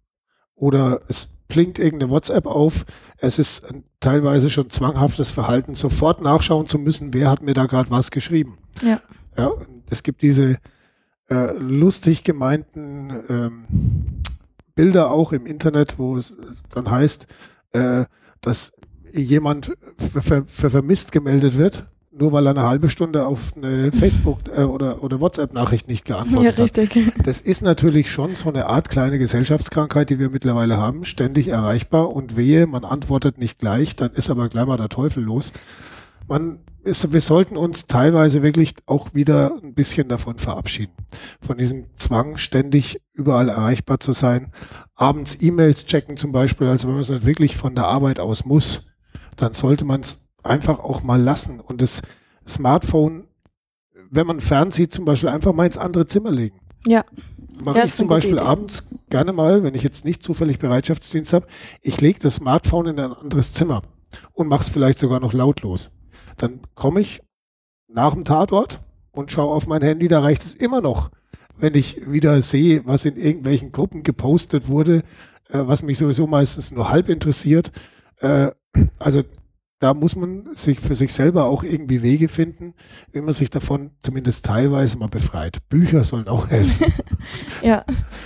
Oder 0.55 1.01
es 1.09 1.29
blinkt 1.49 1.79
irgendeine 1.79 2.11
WhatsApp 2.11 2.45
auf. 2.45 2.85
Es 3.17 3.39
ist 3.39 3.65
teilweise 3.99 4.49
schon 4.49 4.69
zwanghaftes 4.69 5.29
Verhalten, 5.29 5.75
sofort 5.75 6.21
nachschauen 6.21 6.67
zu 6.67 6.79
müssen, 6.79 7.13
wer 7.13 7.29
hat 7.29 7.41
mir 7.41 7.53
da 7.53 7.65
gerade 7.65 7.91
was 7.91 8.11
geschrieben. 8.11 8.57
Ja. 8.81 9.01
Ja, 9.37 9.51
es 9.89 10.03
gibt 10.03 10.21
diese 10.21 10.57
äh, 11.29 11.53
lustig 11.57 12.23
gemeinten 12.23 13.11
ähm, 13.29 14.22
Bilder 14.75 15.11
auch 15.11 15.31
im 15.33 15.45
Internet, 15.45 15.99
wo 15.99 16.17
es 16.17 16.35
dann 16.69 16.89
heißt, 16.89 17.27
äh, 17.73 18.05
dass 18.41 18.73
jemand 19.13 19.73
für, 19.97 20.21
für, 20.21 20.45
für 20.45 20.69
vermisst 20.69 21.11
gemeldet 21.11 21.57
wird, 21.57 21.85
nur 22.11 22.31
weil 22.31 22.47
er 22.47 22.51
eine 22.51 22.63
halbe 22.63 22.89
Stunde 22.89 23.25
auf 23.27 23.51
eine 23.55 23.91
Facebook- 23.91 24.49
äh, 24.55 24.63
oder, 24.63 25.03
oder 25.03 25.19
WhatsApp-Nachricht 25.19 25.87
nicht 25.87 26.09
Ja, 26.09 26.17
geantwortet 26.23 26.59
hat. 26.59 26.77
richtig. 26.77 27.11
Das 27.23 27.41
ist 27.41 27.61
natürlich 27.61 28.11
schon 28.11 28.35
so 28.35 28.49
eine 28.49 28.65
Art 28.67 28.89
kleine 28.89 29.19
Gesellschaftskrankheit, 29.19 30.09
die 30.09 30.19
wir 30.19 30.29
mittlerweile 30.29 30.77
haben, 30.77 31.05
ständig 31.05 31.47
erreichbar 31.47 32.09
und 32.11 32.35
wehe, 32.35 32.65
man 32.67 32.83
antwortet 32.85 33.37
nicht 33.37 33.59
gleich, 33.59 33.95
dann 33.95 34.11
ist 34.11 34.29
aber 34.29 34.49
gleich 34.49 34.65
mal 34.65 34.77
der 34.77 34.89
Teufel 34.89 35.23
los. 35.23 35.53
Man 36.27 36.59
ist, 36.83 37.11
wir 37.13 37.21
sollten 37.21 37.57
uns 37.57 37.87
teilweise 37.87 38.43
wirklich 38.43 38.75
auch 38.85 39.13
wieder 39.13 39.57
ein 39.63 39.73
bisschen 39.73 40.09
davon 40.09 40.37
verabschieden. 40.37 40.93
Von 41.41 41.57
diesem 41.57 41.85
Zwang, 41.95 42.37
ständig 42.37 43.01
überall 43.13 43.49
erreichbar 43.49 43.99
zu 43.99 44.13
sein. 44.13 44.51
Abends 44.95 45.37
E-Mails 45.41 45.85
checken 45.85 46.17
zum 46.17 46.31
Beispiel, 46.31 46.67
also 46.67 46.87
wenn 46.87 46.95
man 46.95 47.01
es 47.01 47.09
nicht 47.09 47.25
wirklich 47.25 47.55
von 47.55 47.75
der 47.75 47.85
Arbeit 47.87 48.19
aus 48.19 48.45
muss, 48.45 48.87
dann 49.37 49.53
sollte 49.53 49.85
man 49.85 50.01
es 50.01 50.27
einfach 50.43 50.79
auch 50.79 51.03
mal 51.03 51.21
lassen 51.21 51.59
und 51.59 51.81
das 51.81 52.01
Smartphone, 52.47 53.27
wenn 54.11 54.27
man 54.27 54.41
fernsieht, 54.41 54.91
zum 54.91 55.05
Beispiel 55.05 55.29
einfach 55.29 55.53
mal 55.53 55.65
ins 55.65 55.77
andere 55.77 56.05
Zimmer 56.05 56.31
legen. 56.31 56.59
Ja. 56.85 57.05
Mache 57.63 57.77
Ja, 57.79 57.85
ich 57.85 57.95
zum 57.95 58.07
Beispiel 58.07 58.33
Idee. 58.33 58.41
abends 58.41 58.89
gerne 59.09 59.31
mal, 59.31 59.63
wenn 59.63 59.75
ich 59.75 59.83
jetzt 59.83 60.05
nicht 60.05 60.21
zufällig 60.21 60.59
Bereitschaftsdienst 60.59 61.33
habe, 61.33 61.47
ich 61.81 62.01
lege 62.01 62.19
das 62.19 62.35
Smartphone 62.35 62.87
in 62.87 62.99
ein 62.99 63.13
anderes 63.13 63.53
Zimmer 63.53 63.83
und 64.33 64.47
mache 64.47 64.63
es 64.63 64.69
vielleicht 64.69 64.99
sogar 64.99 65.19
noch 65.19 65.33
lautlos. 65.33 65.91
Dann 66.37 66.59
komme 66.75 67.01
ich 67.01 67.21
nach 67.87 68.13
dem 68.13 68.25
Tatort 68.25 68.81
und 69.11 69.31
schaue 69.31 69.53
auf 69.53 69.67
mein 69.67 69.81
Handy, 69.81 70.07
da 70.07 70.21
reicht 70.21 70.43
es 70.43 70.55
immer 70.55 70.81
noch, 70.81 71.11
wenn 71.55 71.75
ich 71.75 72.11
wieder 72.11 72.41
sehe, 72.41 72.85
was 72.85 73.05
in 73.05 73.15
irgendwelchen 73.15 73.71
Gruppen 73.71 74.03
gepostet 74.03 74.67
wurde, 74.67 75.03
äh, 75.49 75.59
was 75.59 75.83
mich 75.83 75.97
sowieso 75.97 76.27
meistens 76.27 76.71
nur 76.71 76.89
halb 76.89 77.09
interessiert. 77.09 77.71
Äh, 78.17 78.51
also 78.99 79.23
da 79.83 79.93
muss 79.93 80.15
man 80.15 80.55
sich 80.55 80.79
für 80.79 80.95
sich 80.95 81.13
selber 81.13 81.45
auch 81.45 81.63
irgendwie 81.63 82.01
Wege 82.01 82.29
finden, 82.29 82.73
wie 83.11 83.19
man 83.21 83.33
sich 83.33 83.49
davon 83.49 83.91
zumindest 83.99 84.45
teilweise 84.45 84.97
mal 84.97 85.09
befreit. 85.09 85.57
Bücher 85.69 86.03
sollen 86.03 86.27
auch 86.27 86.49
helfen 86.49 86.93
Ja. 87.61 87.83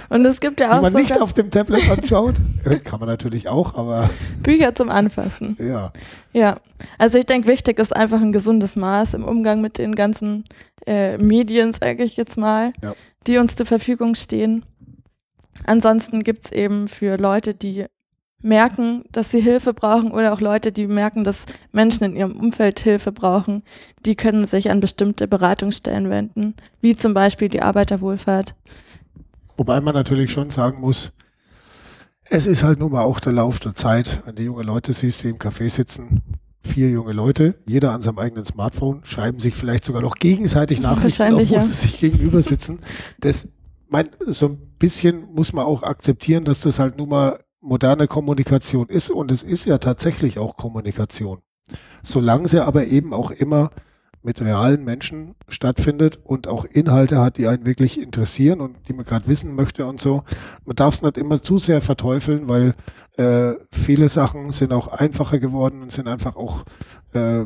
Und 0.09 0.25
es 0.25 0.39
gibt 0.39 0.59
ja 0.59 0.77
auch 0.77 0.81
man 0.81 0.93
nicht 0.93 1.19
auf 1.19 1.33
dem 1.33 1.49
Tablet 1.49 1.89
anschaut. 1.89 2.35
Äh, 2.65 2.77
Kann 2.77 2.99
man 2.99 3.09
natürlich 3.09 3.49
auch, 3.49 3.73
aber 3.75 4.09
Bücher 4.43 4.75
zum 4.75 4.89
Anfassen. 4.89 5.55
ja. 5.59 5.91
Ja, 6.33 6.55
also 6.99 7.17
ich 7.17 7.25
denke, 7.25 7.47
wichtig 7.47 7.79
ist 7.79 7.95
einfach 7.95 8.21
ein 8.21 8.31
gesundes 8.31 8.75
Maß 8.75 9.15
im 9.15 9.23
Umgang 9.23 9.59
mit 9.59 9.79
den 9.79 9.95
ganzen 9.95 10.43
äh, 10.85 11.17
Medien, 11.17 11.73
sage 11.73 12.03
ich 12.03 12.15
jetzt 12.15 12.37
mal, 12.37 12.73
Ja. 12.83 12.93
die 13.25 13.39
uns 13.39 13.55
zur 13.55 13.65
Verfügung 13.65 14.13
stehen. 14.13 14.63
Ansonsten 15.65 16.23
gibt 16.23 16.45
es 16.45 16.51
eben 16.51 16.87
für 16.87 17.17
Leute, 17.17 17.55
die 17.55 17.85
merken, 18.41 19.03
dass 19.11 19.31
sie 19.31 19.41
Hilfe 19.41 19.73
brauchen 19.73 20.11
oder 20.11 20.33
auch 20.33 20.41
Leute, 20.41 20.71
die 20.71 20.87
merken, 20.87 21.23
dass 21.23 21.45
Menschen 21.71 22.03
in 22.03 22.15
ihrem 22.15 22.33
Umfeld 22.33 22.79
Hilfe 22.79 23.11
brauchen, 23.11 23.63
die 24.05 24.15
können 24.15 24.45
sich 24.45 24.69
an 24.69 24.79
bestimmte 24.79 25.27
Beratungsstellen 25.27 26.09
wenden, 26.09 26.53
wie 26.81 26.95
zum 26.95 27.13
Beispiel 27.13 27.49
die 27.49 27.61
Arbeiterwohlfahrt. 27.61 28.55
Wobei 29.57 29.81
man 29.81 29.95
natürlich 29.95 30.31
schon 30.31 30.51
sagen 30.51 30.81
muss, 30.81 31.13
es 32.29 32.45
ist 32.45 32.63
halt 32.63 32.79
nun 32.79 32.91
mal 32.91 33.03
auch 33.03 33.19
der 33.19 33.33
Lauf 33.33 33.59
der 33.59 33.73
Zeit. 33.73 34.21
Wenn 34.25 34.35
du 34.35 34.43
junge 34.43 34.63
Leute 34.63 34.93
siehst, 34.93 35.23
die 35.23 35.29
im 35.29 35.37
Café 35.37 35.69
sitzen, 35.69 36.21
vier 36.61 36.89
junge 36.89 37.13
Leute, 37.13 37.55
jeder 37.65 37.93
an 37.93 38.01
seinem 38.01 38.19
eigenen 38.19 38.45
Smartphone, 38.45 39.01
schreiben 39.03 39.39
sich 39.39 39.55
vielleicht 39.55 39.85
sogar 39.85 40.01
noch 40.01 40.15
gegenseitig 40.15 40.81
Nachrichten, 40.81 41.33
obwohl 41.33 41.43
ja. 41.43 41.63
sie 41.63 41.71
sich 41.71 41.99
gegenüber 41.99 42.41
sitzen. 42.41 42.79
Das, 43.19 43.47
mein, 43.89 44.09
so 44.25 44.47
ein 44.47 44.57
bisschen 44.77 45.33
muss 45.33 45.53
man 45.53 45.65
auch 45.65 45.83
akzeptieren, 45.83 46.43
dass 46.43 46.61
das 46.61 46.79
halt 46.79 46.97
nun 46.97 47.09
mal 47.09 47.39
moderne 47.61 48.07
Kommunikation 48.07 48.87
ist 48.87 49.09
und 49.09 49.31
es 49.31 49.43
ist 49.43 49.65
ja 49.65 49.77
tatsächlich 49.77 50.39
auch 50.39 50.57
Kommunikation. 50.57 51.39
Solange 52.01 52.47
sie 52.47 52.63
aber 52.63 52.85
eben 52.85 53.13
auch 53.13 53.31
immer 53.31 53.71
mit 54.23 54.41
realen 54.41 54.83
Menschen 54.83 55.35
stattfindet 55.47 56.19
und 56.23 56.47
auch 56.47 56.65
Inhalte 56.65 57.21
hat, 57.21 57.37
die 57.37 57.47
einen 57.47 57.65
wirklich 57.65 58.01
interessieren 58.01 58.59
und 58.61 58.77
die 58.87 58.93
man 58.93 59.05
gerade 59.05 59.27
wissen 59.27 59.55
möchte 59.55 59.85
und 59.85 60.01
so. 60.01 60.23
Man 60.65 60.75
darf 60.75 60.95
es 60.95 61.01
nicht 61.01 61.17
immer 61.17 61.41
zu 61.41 61.57
sehr 61.57 61.81
verteufeln, 61.81 62.49
weil 62.49 62.75
äh, 63.15 63.53
viele 63.71 64.09
Sachen 64.09 64.51
sind 64.51 64.73
auch 64.73 64.89
einfacher 64.89 65.39
geworden 65.39 65.81
und 65.81 65.91
sind 65.91 66.07
einfach 66.07 66.35
auch 66.35 66.63
äh, 67.13 67.45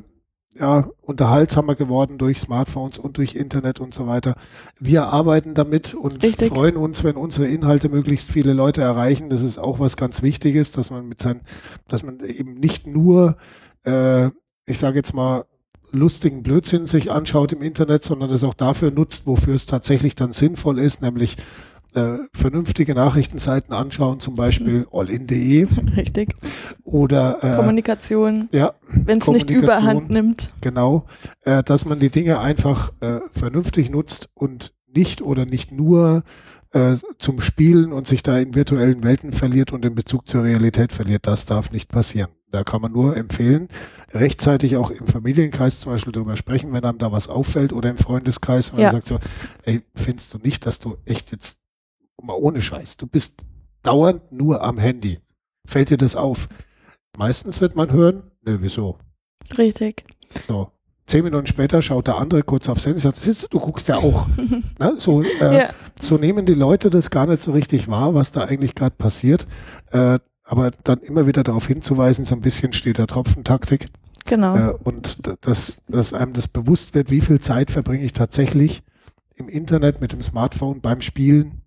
ja, 0.59 0.89
unterhaltsamer 1.01 1.75
geworden 1.75 2.17
durch 2.17 2.39
Smartphones 2.39 2.97
und 2.97 3.17
durch 3.17 3.35
Internet 3.35 3.79
und 3.79 3.93
so 3.93 4.07
weiter. 4.07 4.35
Wir 4.79 5.05
arbeiten 5.05 5.53
damit 5.53 5.93
und 5.93 6.23
Richtig. 6.23 6.49
freuen 6.49 6.75
uns, 6.75 7.03
wenn 7.03 7.15
unsere 7.15 7.47
Inhalte 7.47 7.89
möglichst 7.89 8.31
viele 8.31 8.53
Leute 8.53 8.81
erreichen. 8.81 9.29
Das 9.29 9.43
ist 9.43 9.57
auch 9.57 9.79
was 9.79 9.95
ganz 9.95 10.21
Wichtiges, 10.21 10.71
dass 10.71 10.91
man 10.91 11.07
mit 11.07 11.21
seinen, 11.21 11.41
dass 11.87 12.03
man 12.03 12.19
eben 12.19 12.55
nicht 12.55 12.85
nur, 12.85 13.37
äh, 13.85 14.27
ich 14.65 14.77
sage 14.77 14.97
jetzt 14.97 15.13
mal, 15.13 15.45
lustigen 15.93 16.43
Blödsinn 16.43 16.85
sich 16.85 17.11
anschaut 17.11 17.51
im 17.51 17.61
Internet, 17.61 18.03
sondern 18.03 18.29
es 18.31 18.43
auch 18.43 18.53
dafür 18.53 18.91
nutzt, 18.91 19.27
wofür 19.27 19.55
es 19.55 19.65
tatsächlich 19.65 20.15
dann 20.15 20.33
sinnvoll 20.33 20.79
ist, 20.79 21.01
nämlich 21.01 21.37
äh, 21.93 22.17
vernünftige 22.33 22.95
Nachrichtenseiten 22.95 23.73
anschauen, 23.73 24.19
zum 24.19 24.35
Beispiel 24.35 24.87
allin.de 24.91 25.67
Richtig. 25.95 26.33
oder 26.83 27.43
äh, 27.43 27.55
Kommunikation, 27.55 28.49
ja, 28.51 28.73
wenn 28.87 29.19
es 29.19 29.27
nicht 29.27 29.49
überhand 29.49 30.09
nimmt. 30.09 30.51
genau, 30.61 31.05
äh, 31.41 31.63
dass 31.63 31.85
man 31.85 31.99
die 31.99 32.09
Dinge 32.09 32.39
einfach 32.39 32.91
äh, 33.01 33.19
vernünftig 33.31 33.89
nutzt 33.89 34.29
und 34.33 34.73
nicht 34.93 35.21
oder 35.21 35.45
nicht 35.45 35.71
nur 35.71 36.23
äh, 36.73 36.95
zum 37.17 37.41
Spielen 37.41 37.91
und 37.93 38.07
sich 38.07 38.23
da 38.23 38.37
in 38.39 38.55
virtuellen 38.55 39.03
Welten 39.03 39.33
verliert 39.33 39.71
und 39.73 39.83
den 39.83 39.95
Bezug 39.95 40.27
zur 40.29 40.43
Realität 40.43 40.91
verliert. 40.93 41.27
Das 41.27 41.45
darf 41.45 41.71
nicht 41.71 41.89
passieren. 41.89 42.29
Da 42.51 42.63
kann 42.65 42.81
man 42.81 42.91
nur 42.91 43.15
empfehlen, 43.15 43.69
rechtzeitig 44.11 44.75
auch 44.75 44.89
im 44.91 45.07
Familienkreis 45.07 45.79
zum 45.79 45.93
Beispiel 45.93 46.11
darüber 46.11 46.35
sprechen, 46.35 46.73
wenn 46.73 46.83
einem 46.83 46.97
da 46.97 47.09
was 47.13 47.29
auffällt 47.29 47.71
oder 47.71 47.89
im 47.89 47.97
Freundeskreis, 47.97 48.73
wenn 48.73 48.79
Ja. 48.81 48.87
man 48.87 48.95
sagt 49.01 49.07
so, 49.07 49.19
ey, 49.63 49.81
findest 49.95 50.33
du 50.33 50.37
nicht, 50.39 50.65
dass 50.65 50.79
du 50.79 50.97
echt 51.05 51.31
jetzt 51.31 51.60
mal 52.21 52.33
ohne 52.33 52.61
Scheiß, 52.61 52.97
du 52.97 53.07
bist 53.07 53.45
dauernd 53.83 54.31
nur 54.31 54.61
am 54.63 54.77
Handy. 54.77 55.19
Fällt 55.65 55.89
dir 55.89 55.97
das 55.97 56.15
auf? 56.15 56.47
Meistens 57.17 57.61
wird 57.61 57.75
man 57.75 57.91
hören, 57.91 58.31
ne, 58.41 58.61
wieso? 58.61 58.97
Richtig. 59.57 60.05
So. 60.47 60.71
Zehn 61.07 61.23
Minuten 61.25 61.47
später 61.47 61.81
schaut 61.81 62.07
der 62.07 62.17
andere 62.17 62.41
kurz 62.41 62.69
aufs 62.69 62.85
Handy 62.85 63.05
und 63.05 63.15
sagt, 63.15 63.53
du, 63.53 63.59
guckst 63.59 63.87
ja 63.89 63.97
auch. 63.97 64.27
ne? 64.79 64.93
so, 64.97 65.21
äh, 65.23 65.57
Ja. 65.57 65.69
so 65.99 66.17
nehmen 66.17 66.45
die 66.45 66.53
Leute 66.53 66.89
das 66.89 67.09
gar 67.09 67.25
nicht 67.25 67.41
so 67.41 67.51
richtig 67.51 67.89
wahr, 67.89 68.13
was 68.13 68.31
da 68.31 68.45
eigentlich 68.45 68.75
gerade 68.75 68.95
passiert. 68.95 69.45
Äh, 69.91 70.19
aber 70.43 70.71
dann 70.83 70.99
immer 70.99 71.27
wieder 71.27 71.43
darauf 71.43 71.67
hinzuweisen, 71.67 72.23
so 72.25 72.35
ein 72.35 72.41
bisschen 72.41 72.71
steht 72.71 72.97
der 72.97 73.07
Tropfentaktik. 73.07 73.87
Genau. 74.25 74.55
Äh, 74.55 74.73
und 74.83 75.19
dass, 75.45 75.83
dass 75.87 76.13
einem 76.13 76.33
das 76.33 76.47
bewusst 76.47 76.93
wird, 76.93 77.09
wie 77.09 77.21
viel 77.21 77.39
Zeit 77.39 77.71
verbringe 77.71 78.03
ich 78.03 78.13
tatsächlich 78.13 78.83
im 79.35 79.49
Internet 79.49 79.99
mit 80.01 80.13
dem 80.13 80.21
Smartphone 80.21 80.81
beim 80.81 81.01
Spielen 81.01 81.60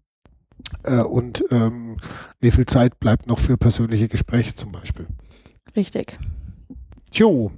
äh, 0.82 1.00
und 1.00 1.44
ähm, 1.50 1.96
wie 2.40 2.50
viel 2.50 2.66
Zeit 2.66 3.00
bleibt 3.00 3.26
noch 3.26 3.38
für 3.38 3.56
persönliche 3.56 4.08
Gespräche 4.08 4.54
zum 4.54 4.72
Beispiel. 4.72 5.06
Richtig. 5.76 6.18
Jo, 7.12 7.50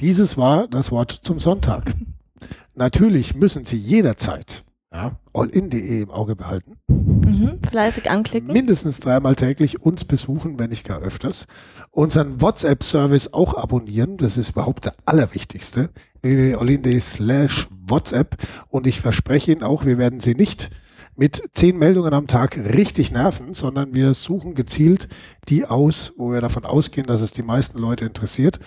dieses 0.00 0.36
war 0.36 0.68
das 0.68 0.90
Wort 0.90 1.20
zum 1.22 1.38
Sonntag. 1.38 1.94
Natürlich 2.74 3.34
müssen 3.34 3.64
Sie 3.64 3.76
jederzeit 3.76 4.64
ja, 4.92 5.18
allin.de 5.32 6.02
im 6.02 6.10
Auge 6.10 6.36
behalten. 6.36 6.76
Mhm. 6.88 7.58
Fleißig 7.68 8.10
anklicken. 8.10 8.52
Mindestens 8.52 9.00
dreimal 9.00 9.34
täglich 9.34 9.80
uns 9.80 10.04
besuchen, 10.04 10.58
wenn 10.58 10.70
nicht 10.70 10.86
gar 10.86 11.00
öfters. 11.00 11.46
Unseren 11.90 12.40
WhatsApp-Service 12.40 13.32
auch 13.32 13.54
abonnieren. 13.54 14.18
Das 14.18 14.36
ist 14.36 14.50
überhaupt 14.50 14.84
der 14.86 14.94
allerwichtigste. 15.06 15.90
www.olin.de 16.20 17.00
slash 17.00 17.68
WhatsApp. 17.70 18.36
Und 18.68 18.86
ich 18.86 19.00
verspreche 19.00 19.52
Ihnen 19.52 19.62
auch, 19.62 19.84
wir 19.84 19.98
werden 19.98 20.20
Sie 20.20 20.34
nicht 20.34 20.70
mit 21.16 21.42
zehn 21.52 21.78
Meldungen 21.78 22.14
am 22.14 22.26
Tag 22.26 22.56
richtig 22.56 23.12
nerven, 23.12 23.54
sondern 23.54 23.94
wir 23.94 24.14
suchen 24.14 24.54
gezielt 24.54 25.08
die 25.48 25.66
aus, 25.66 26.12
wo 26.16 26.32
wir 26.32 26.40
davon 26.40 26.64
ausgehen, 26.64 27.06
dass 27.06 27.20
es 27.20 27.32
die 27.32 27.42
meisten 27.42 27.78
Leute 27.78 28.04
interessiert. 28.04 28.58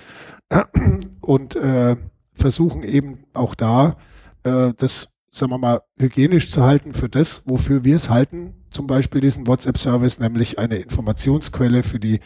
Und 1.21 1.55
äh, 1.55 1.95
versuchen 2.33 2.83
eben 2.83 3.23
auch 3.33 3.55
da, 3.55 3.97
äh, 4.43 4.73
das 4.77 5.15
sagen 5.31 5.51
wir 5.51 5.57
mal, 5.57 5.81
hygienisch 5.97 6.49
zu 6.49 6.63
halten 6.63 6.93
für 6.93 7.09
das, 7.09 7.43
wofür 7.45 7.83
wir 7.83 7.95
es 7.95 8.09
halten, 8.09 8.53
zum 8.71 8.87
Beispiel 8.87 9.21
diesen 9.21 9.47
WhatsApp-Service, 9.47 10.19
nämlich 10.19 10.59
eine 10.59 10.77
Informationsquelle 10.77 11.83
für 11.83 11.99
die 11.99 12.19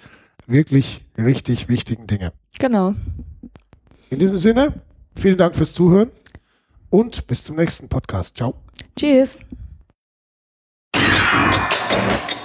wirklich 0.46 1.06
richtig 1.18 1.70
wichtigen 1.70 2.08
Dinge. 2.08 2.34
Genau. 2.60 2.94
In 4.10 4.20
diesem 4.20 4.38
Sinne, 4.38 4.74
vielen 5.16 5.38
Dank 5.38 5.56
fürs 5.56 5.74
Zuhören 5.74 6.12
und 6.90 7.28
bis 7.28 7.44
zum 7.44 7.56
nächsten 7.56 7.88
Podcast. 7.88 8.38
Ciao. 8.38 8.56
Tschüss. 8.96 9.38
Thank 11.32 12.34
you. 12.34 12.39